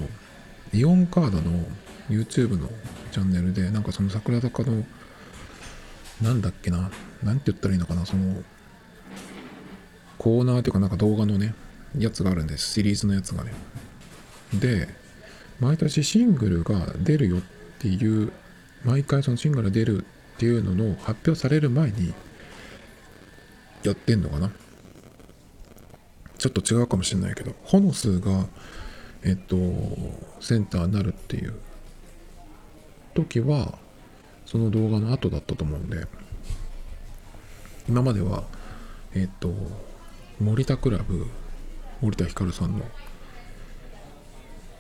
[0.73, 1.65] イオンカードの
[2.10, 2.67] YouTube の
[3.12, 4.84] チャンネルで、なんかその桜坂の、
[6.21, 6.91] なんだっけな、
[7.23, 8.43] なんて言ったらいいのかな、その、
[10.17, 11.53] コーナーというかなんか動画のね、
[11.97, 12.73] やつがあるんです。
[12.73, 13.53] シリーズのやつがね。
[14.53, 14.89] で、
[15.60, 17.41] 毎年シングルが出るよっ
[17.79, 18.32] ていう、
[18.84, 20.05] 毎回そのシングルが出る
[20.39, 22.13] っていうのの発表される前に、
[23.84, 24.49] やってんのかな？
[26.38, 28.45] ちょっと違うかもしれないけど、ホノスが、
[29.23, 29.58] えっと、
[30.39, 31.56] センターになるっていう
[33.15, 33.78] 時は
[34.45, 36.08] その動画の後だったと思うんで
[37.90, 38.46] 今までは
[39.13, 39.54] えっ、と
[40.40, 41.27] 森田クラブ
[42.00, 42.85] 森田ひかるさんの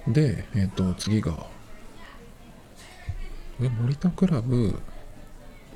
[0.07, 1.33] でえっ、と次が
[3.61, 4.79] え森田クラブ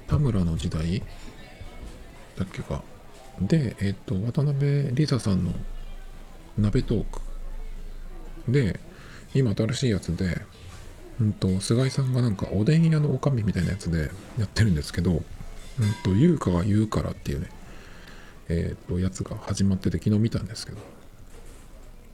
[0.08, 1.02] 田村の時代
[2.38, 2.84] だっけか。
[3.42, 5.52] でえっ、と渡辺梨沙さんの
[6.58, 7.22] 鍋トーク。
[8.52, 8.80] で
[9.34, 10.42] 今新しいやつで
[11.20, 15.22] うんと、菅井さんがなんかおでん屋のおかみみたいなやつでやってるんですけど、うん
[16.04, 17.50] と、優香が言うからっていうね、
[18.50, 20.78] えっ、ー、と、やつが始まってて昨日見たんですけど、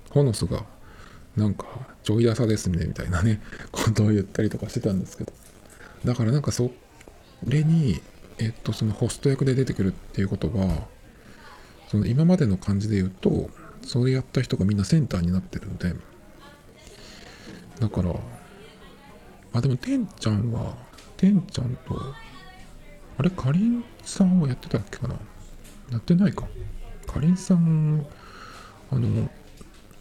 [0.10, 0.66] ホノスが
[1.38, 1.66] なんか
[2.04, 5.32] ちょい朝ですねみたいなね、ことを言ったりとかしてたんですけど、
[6.04, 6.72] だからなんかそ
[7.46, 8.02] れに、
[8.38, 10.88] えっ、と、そのホスト役で出てくるっていうことは、
[11.88, 13.50] その今までの感じで言うと、
[13.82, 15.94] それやった人がみんなセンターになってるんで、
[17.80, 18.14] だから
[19.54, 20.76] あでもてんちゃんは
[21.16, 22.14] てんちゃんと
[23.18, 25.16] あれかりんさんはやってたっけかな？
[25.92, 26.46] やってないか。
[27.08, 28.06] かりんさん
[28.92, 29.30] あの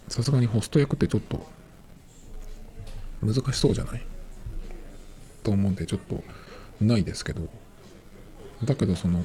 [0.08, 1.46] さすがにホスト役ってちょっと
[3.22, 4.02] 難しそうじゃない？
[5.42, 6.22] と思うんでちょっと
[6.80, 7.48] ないですけど。
[8.64, 9.24] だけどその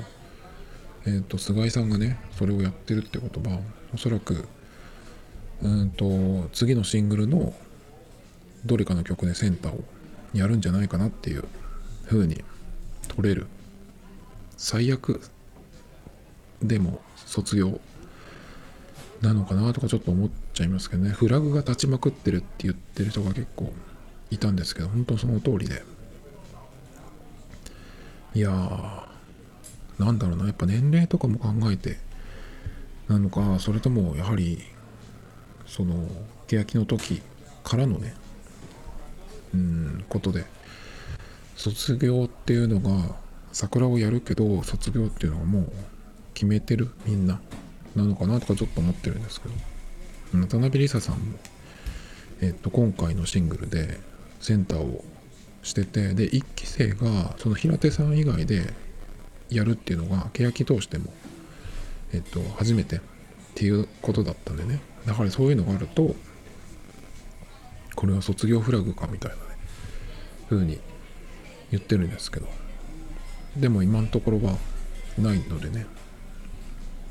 [1.06, 3.60] えっ、ー、と菅井さんがねそれをやってるってことは
[3.94, 4.48] おそらく
[5.62, 7.54] うんと次のシングルの
[8.66, 9.84] どれかの曲でセンターを
[10.34, 11.46] やるんじゃないかなっていう
[12.06, 12.44] 風に
[13.08, 13.48] 取れる。
[14.58, 15.20] 最悪
[16.62, 17.82] でも卒業
[19.22, 21.10] なのかなとかちょっと思っちゃいますけどね。
[21.10, 23.74] フラグが立ちまくってるって言ってる人が結構
[24.32, 25.84] いたんですけど本当その通りで。
[28.34, 31.98] いやーなんだろうなやっぱ年齢とかも考えて
[33.08, 34.60] なのかそれともやはり
[35.68, 36.08] その
[36.48, 37.22] 欅の時
[37.64, 38.14] からのね
[39.54, 40.46] うんことで
[41.56, 43.16] 卒業っていうのが
[43.52, 45.72] 桜をやるけど卒業っていうのはもう
[46.34, 47.40] 決めてるみんな。
[47.96, 49.56] なのかなとかちょっと思ってるんですけど。
[50.34, 51.38] 渡辺梨沙さんも、
[52.42, 54.00] えっと、今回のシングルで
[54.40, 55.06] センターを
[55.64, 58.74] しててで1期生がその平手さん以外で
[59.50, 61.12] やるっていうのが欅通しても、
[62.14, 63.00] えっと、初めてっ
[63.56, 64.82] ていうことだったんでね。
[65.06, 66.16] だからそういうのがあると
[67.96, 69.42] これは卒業フラグかみたいなね
[70.50, 70.80] 風に
[71.72, 72.48] 言ってるんですけど。
[73.58, 74.58] でも今のところは
[75.18, 75.86] ないのでね。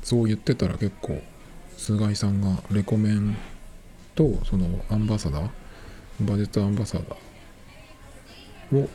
[0.03, 1.21] そう言ってたら結構
[1.77, 3.35] 菅井さんがレコメン
[4.15, 5.49] とそのアンバサダー
[6.19, 7.32] 馬術アンバサダー
[8.73, 8.89] を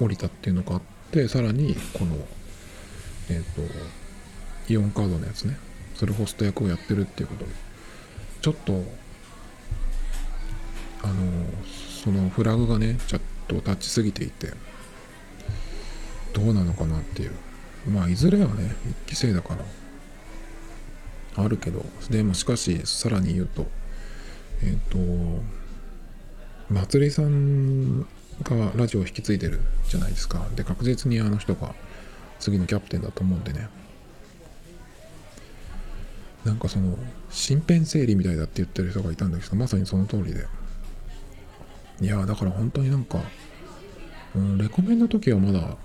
[0.00, 2.16] 降りたっていうのがあってさらにこの
[3.30, 3.62] えっ、ー、と
[4.68, 5.56] イオンカードのやつね。
[5.94, 7.44] それホスト役をやってるっていうこと。
[7.44, 7.50] で
[8.40, 8.82] ちょっと
[11.02, 11.14] あの
[12.02, 14.52] そのフラグがねちょっと立ちすぎていて
[16.32, 17.32] どうなのかなっていう。
[17.88, 18.74] まあいずれはね
[19.06, 19.56] 1期生だか
[21.36, 21.84] らあるけど。
[22.10, 23.66] でもしかしさらに言うと
[24.62, 25.42] えっ、ー、と
[26.70, 28.06] まつりさん
[28.42, 30.46] がラジオを引き継いでるじゃないですか。
[30.56, 31.74] で確実にあの人が
[32.40, 33.68] 次のキャプテンだと思うんでね。
[36.44, 36.98] なんかその
[37.30, 40.46] 身辺整理みたいだって言ってる人がいたんだけどまさにその通りで。
[42.00, 43.20] いやだから本当になんか、
[44.34, 45.76] うん、レコメンの時はまだ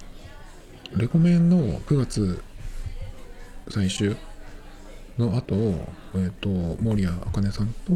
[0.97, 2.41] レコメンの9月
[3.69, 4.15] 最終
[5.19, 5.55] の後、
[6.15, 6.49] えっ、ー、と、
[6.81, 7.93] 守谷茜さんと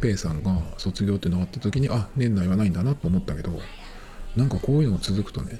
[0.00, 3.60] ペイさんが卒業っていうのがあった時に、あ、年内はないんだなと思ったけど、
[4.36, 5.58] なんかこういうのが続くとね、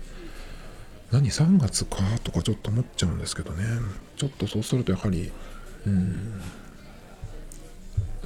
[1.10, 3.64] 何3月かとかちょっと思っちゃうんですけどね。
[4.16, 5.30] ちょっとそうするとやはり、
[5.86, 6.40] うん、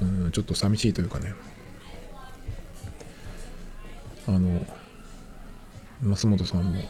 [0.01, 1.33] うん、ちょっと寂しいというかね。
[4.27, 4.65] あの、
[6.01, 6.81] 増本さんも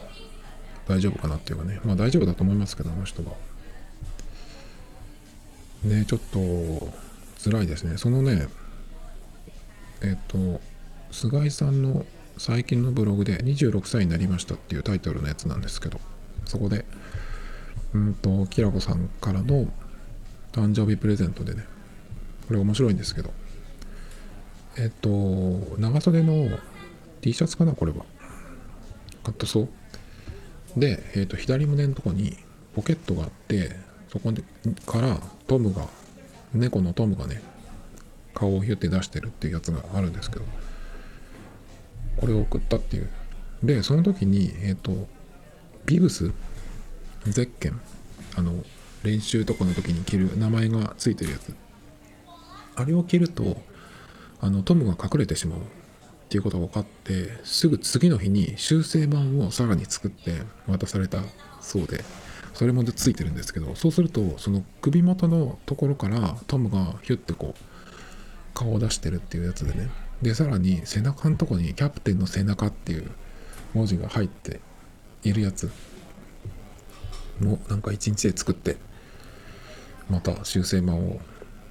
[0.86, 3.32] 大丈夫かなっていうかね、まあ大丈夫だと思いますけど、あの人は。
[5.84, 6.92] ね、ちょっと
[7.42, 7.96] 辛いですね。
[7.98, 8.48] そのね、
[10.02, 10.60] えっと、
[11.10, 12.04] 菅井さんの
[12.38, 16.00] 最近のブログで26歳になりましたっていうタイトルのやつなんですけど、
[16.44, 16.84] そこで、
[17.94, 19.66] うんと、きらこさんからの
[20.52, 21.64] 誕生日プレゼントでね、
[22.46, 23.30] これ面白いんですけど、
[24.76, 25.08] えっと、
[25.78, 26.48] 長袖の
[27.20, 28.04] T シャツかな、これは。
[29.28, 32.36] カットソーで、えー、と左胸のとこに
[32.74, 33.76] ポケットがあって
[34.08, 34.32] そこ
[34.86, 35.86] からトムが
[36.54, 37.42] 猫のトムがね
[38.34, 40.44] 顔をヒュッて出してるっていうやつがあるんですけど
[42.20, 43.10] これを送ったっていう。
[43.62, 45.08] でその時にえっ、ー、と
[45.86, 46.32] ビブス
[47.24, 47.80] ゼッケン
[48.36, 48.64] あの
[49.02, 51.54] 練習とかの時に着る名前がついてるやつ。
[52.76, 53.60] あれを着ると
[54.40, 55.62] あのトムが隠れてしまうっ
[56.28, 61.22] ていうことが分かってすぐ次の日に修正版をさらに作って渡された
[61.60, 62.04] そうで。
[62.58, 67.62] それもついてるんですけどそうするとその首元のところからトムがヒュッてこう
[68.52, 69.88] 顔を出してるっていうやつでね。
[70.22, 73.10] でさらに背中のとこにキャプテンの背中っていう
[73.74, 74.60] 文字が入って
[75.22, 75.70] いるやつ。
[77.40, 78.76] もなんか一日で作って
[80.10, 81.20] また修正版を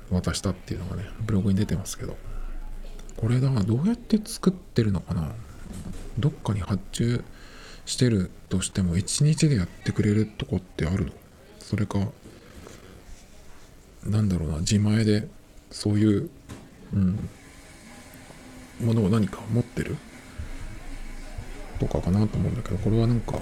[0.10, 2.16] 渡したっていうのがねブログに出てますけど。
[3.18, 5.34] これだどうやって作ってるのかな？
[6.20, 7.24] どっかに発注
[7.84, 11.12] してるとしても1日でやってくれるとこってあるの？
[11.60, 11.98] それか
[14.04, 15.28] なんだろうな自前で
[15.72, 16.30] そういう、
[16.94, 17.28] うん、
[18.82, 19.98] ものを何か持ってる？
[21.80, 23.40] とかかなと思うんだけどこれはなんか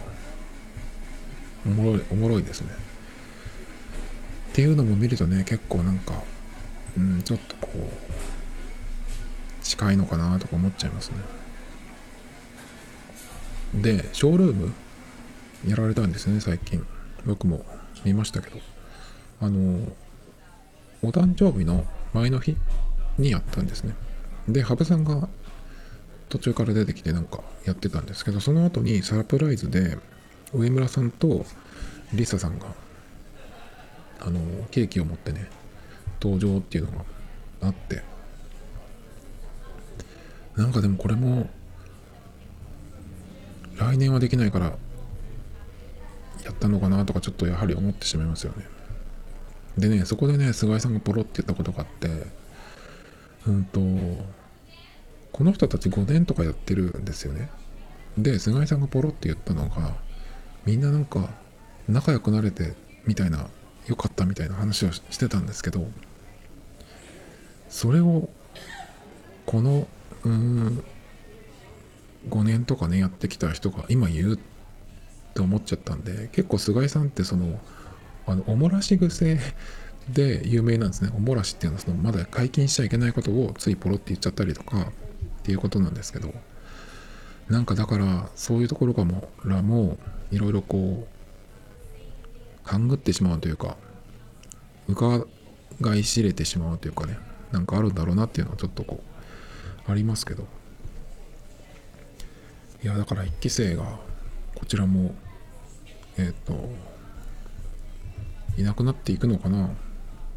[1.65, 2.69] おもろいおもろいですね。
[4.51, 6.21] っていうのも見るとね結構なんか
[6.97, 7.79] うんちょっとこう
[9.63, 11.17] 近いのかなとか思っちゃいますね。
[13.81, 14.73] でショールーム？
[15.67, 16.85] やられたんですね最近。
[17.25, 17.65] 僕も
[18.03, 18.59] 見ましたけど。
[19.41, 19.79] あの
[21.01, 22.55] お誕生日の前の日
[23.17, 23.93] にやったんですね。
[24.47, 25.27] で羽生さんが
[26.29, 29.97] 途中から出てきてなんかやってたんですけどその後にサプライズで
[30.53, 31.45] 上村さんと
[32.13, 32.67] リサさんが
[34.19, 34.39] あの
[34.71, 35.49] ケーキを持ってね
[36.21, 37.05] 登場っていうのが
[37.61, 38.01] あって
[40.55, 41.49] なんかでもこれも
[43.77, 44.77] 来年はできないから
[46.45, 48.65] やったのかなとかちょっとやはり思ってしまいますよね。
[49.77, 52.27] でねそこでね菅井さんがポロって言ったことがあって
[53.47, 53.79] うんと
[55.31, 57.49] この人たち5年とかやってるんですよね。
[58.17, 59.95] で菅井さんがポロって言ったのが
[60.65, 61.29] みんななんか
[61.89, 62.73] 仲良くなれて
[63.05, 63.47] みたいな
[63.87, 65.85] 良かったみたいな話をしてたんですけど
[67.69, 68.29] それを
[69.45, 69.87] この
[70.23, 70.83] うん
[72.29, 74.39] 5年とかねやってきた人が今言うっ
[75.33, 77.59] て思っちゃったんで結構菅井さんってその
[78.25, 79.39] あのおもらし癖
[80.09, 81.11] で有名なんですね。
[81.15, 84.85] おもらしっていうのはそのまだ解禁しちゃいけないことをついポロって言っちゃったりとかっ
[85.43, 86.33] ていうことなんですけど
[87.49, 89.97] なんかだからそういうところかもらも
[90.31, 93.77] いろいろこう勘ぐってしまうというか
[94.87, 95.25] 伺
[95.95, 97.17] い知れてしまうというかね
[97.51, 99.01] なんかあるんだろうなっていうのはちょっとこ
[99.87, 100.47] うありますけど。
[102.85, 103.83] いやだから1期生が
[104.53, 105.15] こちらも
[106.19, 106.69] えっ、と
[108.59, 109.71] いなくなっていくのかな。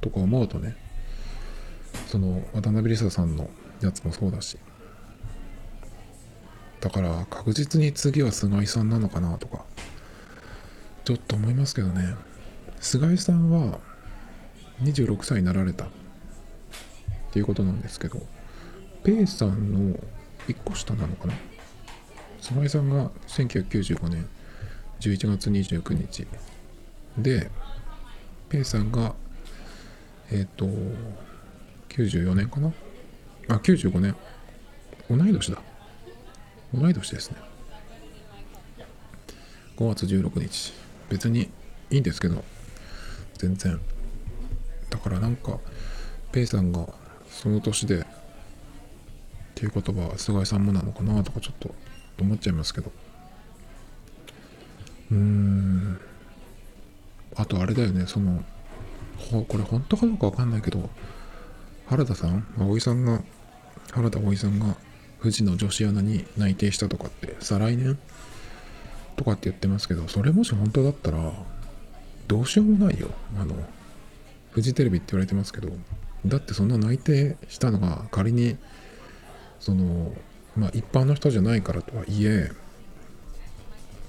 [0.01, 0.77] とか思うとね
[2.07, 4.59] その渡辺梨沙さんのやつもそうだし。
[6.81, 9.65] だから確実に次は菅井さんなのかなとか
[11.05, 12.15] ちょっと思いますけどね。
[12.81, 13.81] 菅井さんは
[14.83, 15.89] 26歳になられたっ
[17.33, 18.21] ていうことなんですけど
[19.03, 19.99] ペイさんの
[20.47, 21.35] 1個下なのかな。
[22.41, 24.29] 菅井さんが1995年
[25.01, 26.27] 11月29日
[27.19, 27.51] で
[28.49, 29.15] ペイさんが
[30.31, 30.67] えっ、ー、と
[31.89, 32.73] 94年かな？
[33.49, 34.15] あ95年。
[35.11, 35.63] 同い年だ。
[36.75, 37.37] 同い年ですね。
[39.77, 40.75] 5月16日。
[41.09, 41.51] 別に
[41.91, 42.45] いいんですけど。
[43.39, 43.81] 全然。
[44.91, 45.59] だからなんか
[46.33, 46.87] ペイさんが
[47.31, 48.05] その年でっ
[49.55, 51.75] ていう言葉は菅井さんもなのかなとかちょっと
[52.21, 52.93] 思っちゃいますけど。
[55.11, 56.01] うーん。
[57.37, 58.43] あとあれだよねその
[59.31, 60.89] これ本当かどうかわかんないけど
[61.87, 63.23] 原田さん葵さんが
[63.93, 64.77] 原田葵さんが
[65.21, 67.99] 富士の女子アナに内定したとかって再来年？
[69.17, 71.33] とかって言ってますけどそれもし本当だったら
[72.29, 73.09] どうしようもないよ。
[73.37, 73.55] あの
[74.53, 75.71] フジテレビって言われてますけど
[76.25, 78.57] だってそんな内定したのが仮に
[79.61, 80.15] その
[80.57, 82.51] まあ一般の人じゃないからとはいえ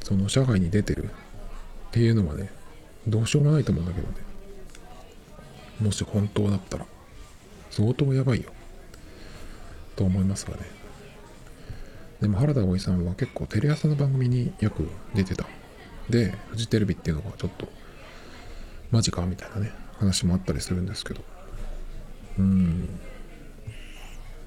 [0.04, 1.08] その社会に出てるっ
[1.92, 2.52] ていうのはね
[3.08, 4.29] どうしようもないと思うんだけどね。
[5.80, 6.86] もし本当だったら
[7.70, 8.52] 相当やばいよ。
[9.96, 10.64] と思いますがね。
[12.22, 15.46] でも原田葵さんは結構テレ朝の番組によく出てた。
[16.10, 17.68] でフジテレビっていうのがちょっと
[18.92, 21.22] マジかみたいなね話もあったりするんですけど。
[22.38, 22.88] うん。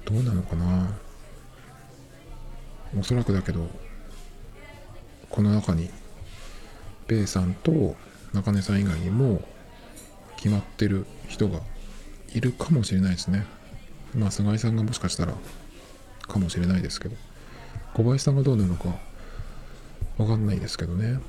[0.05, 0.97] どうなのかな。
[2.99, 3.67] おそらくだけど
[5.29, 5.89] この中に
[7.07, 7.95] ペイさんと
[8.33, 9.41] 中根さん以外にも
[10.43, 11.61] 決まってる人が
[12.35, 13.45] いるかもしれないですね。
[14.13, 15.35] まあ菅井さんがもしかしたら
[16.27, 17.15] かもしれないですけど。
[17.93, 18.89] 小林さんがどうなのか
[20.17, 21.21] わかんないですけどね。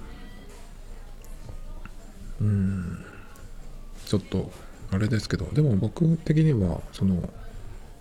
[2.40, 3.04] うん。
[4.04, 4.50] ちょっと
[4.90, 7.28] あれですけどでも僕的にはその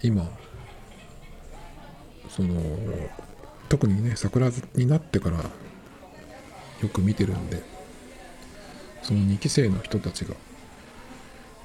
[0.01, 0.27] 今
[2.29, 2.59] その
[3.69, 7.61] 特にね桜になってからよく見てるんで
[9.03, 10.33] その2期生の人たちが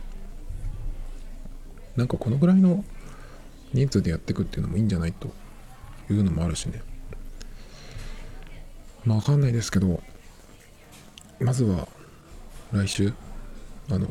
[1.96, 2.84] なんかこのぐらいの
[3.74, 5.32] 人数でやっていくっていうのもいいんじゃないと
[6.08, 6.80] いうのもあるしね。
[9.04, 10.00] まあわかんないですけど
[11.40, 11.88] まずは
[12.72, 13.12] 来週
[13.90, 14.06] あの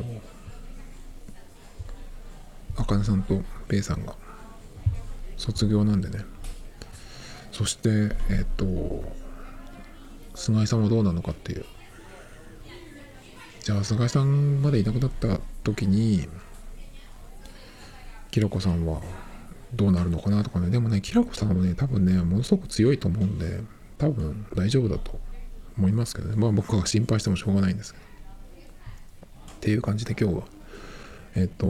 [2.75, 4.13] あかねさんとペイさんが
[5.39, 6.25] 卒業なんでね。
[7.51, 9.03] そしてえっ、と
[10.35, 11.65] 菅井さんはどうなのかっていう。
[13.63, 16.27] じゃあ菅井さんまでいなくなった時に
[18.31, 19.01] きらこさんは
[19.73, 20.69] どうなるのかなとかね。
[20.69, 23.61] でもねきらこさんはね多分ねものすごく強いと思うんで
[23.97, 25.19] 多分大丈夫だと
[25.77, 26.35] 思いますけどね。
[26.35, 28.05] まあ僕は心配してもしょうがないんですけど。
[29.53, 30.43] っていう感じで今日は
[31.35, 31.67] えっと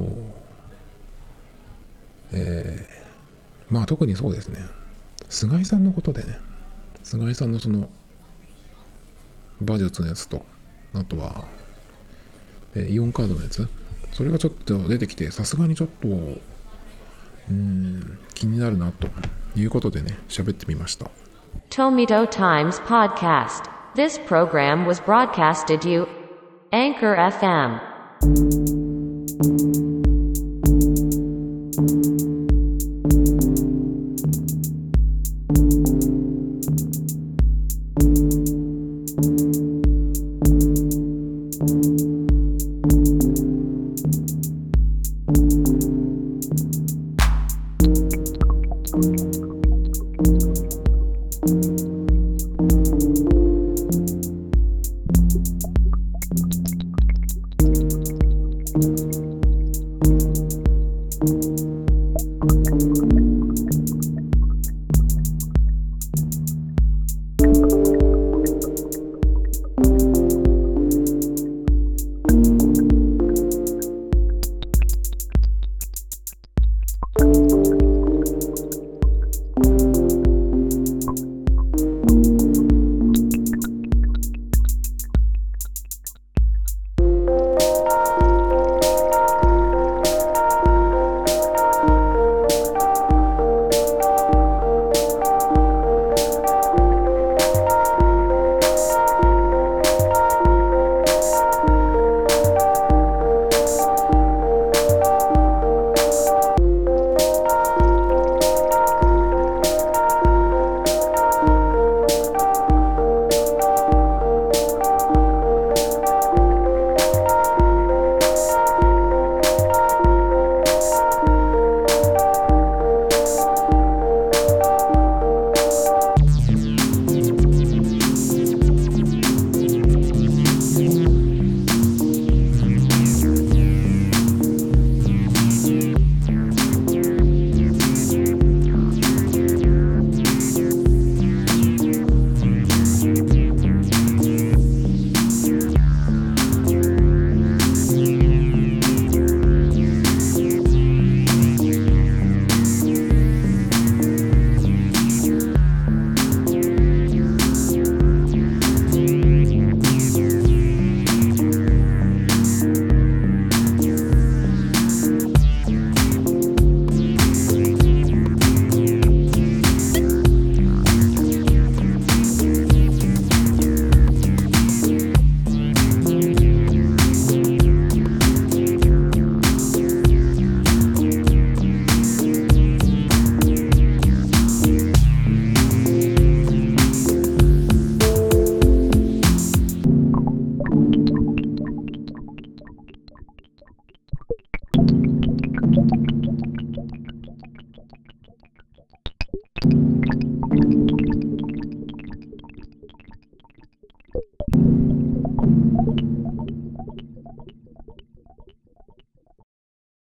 [2.31, 3.08] えー、
[3.69, 4.59] まあ特にそうですね。
[5.29, 6.39] 菅井さんのことでね。
[7.03, 7.89] 菅井さんのその
[9.61, 10.45] 馬術のやつと
[10.93, 11.45] あとは、
[12.75, 13.67] えイオンカードのやつ。
[14.11, 19.07] それがちょっと出てきてさすがにちょっとうん気になるなと
[19.55, 21.09] いうことでね喋ってみました。
[21.69, 23.69] Tomito Times Podcast.
[23.95, 26.07] This program was broadcasted you
[26.71, 28.78] Anchor FM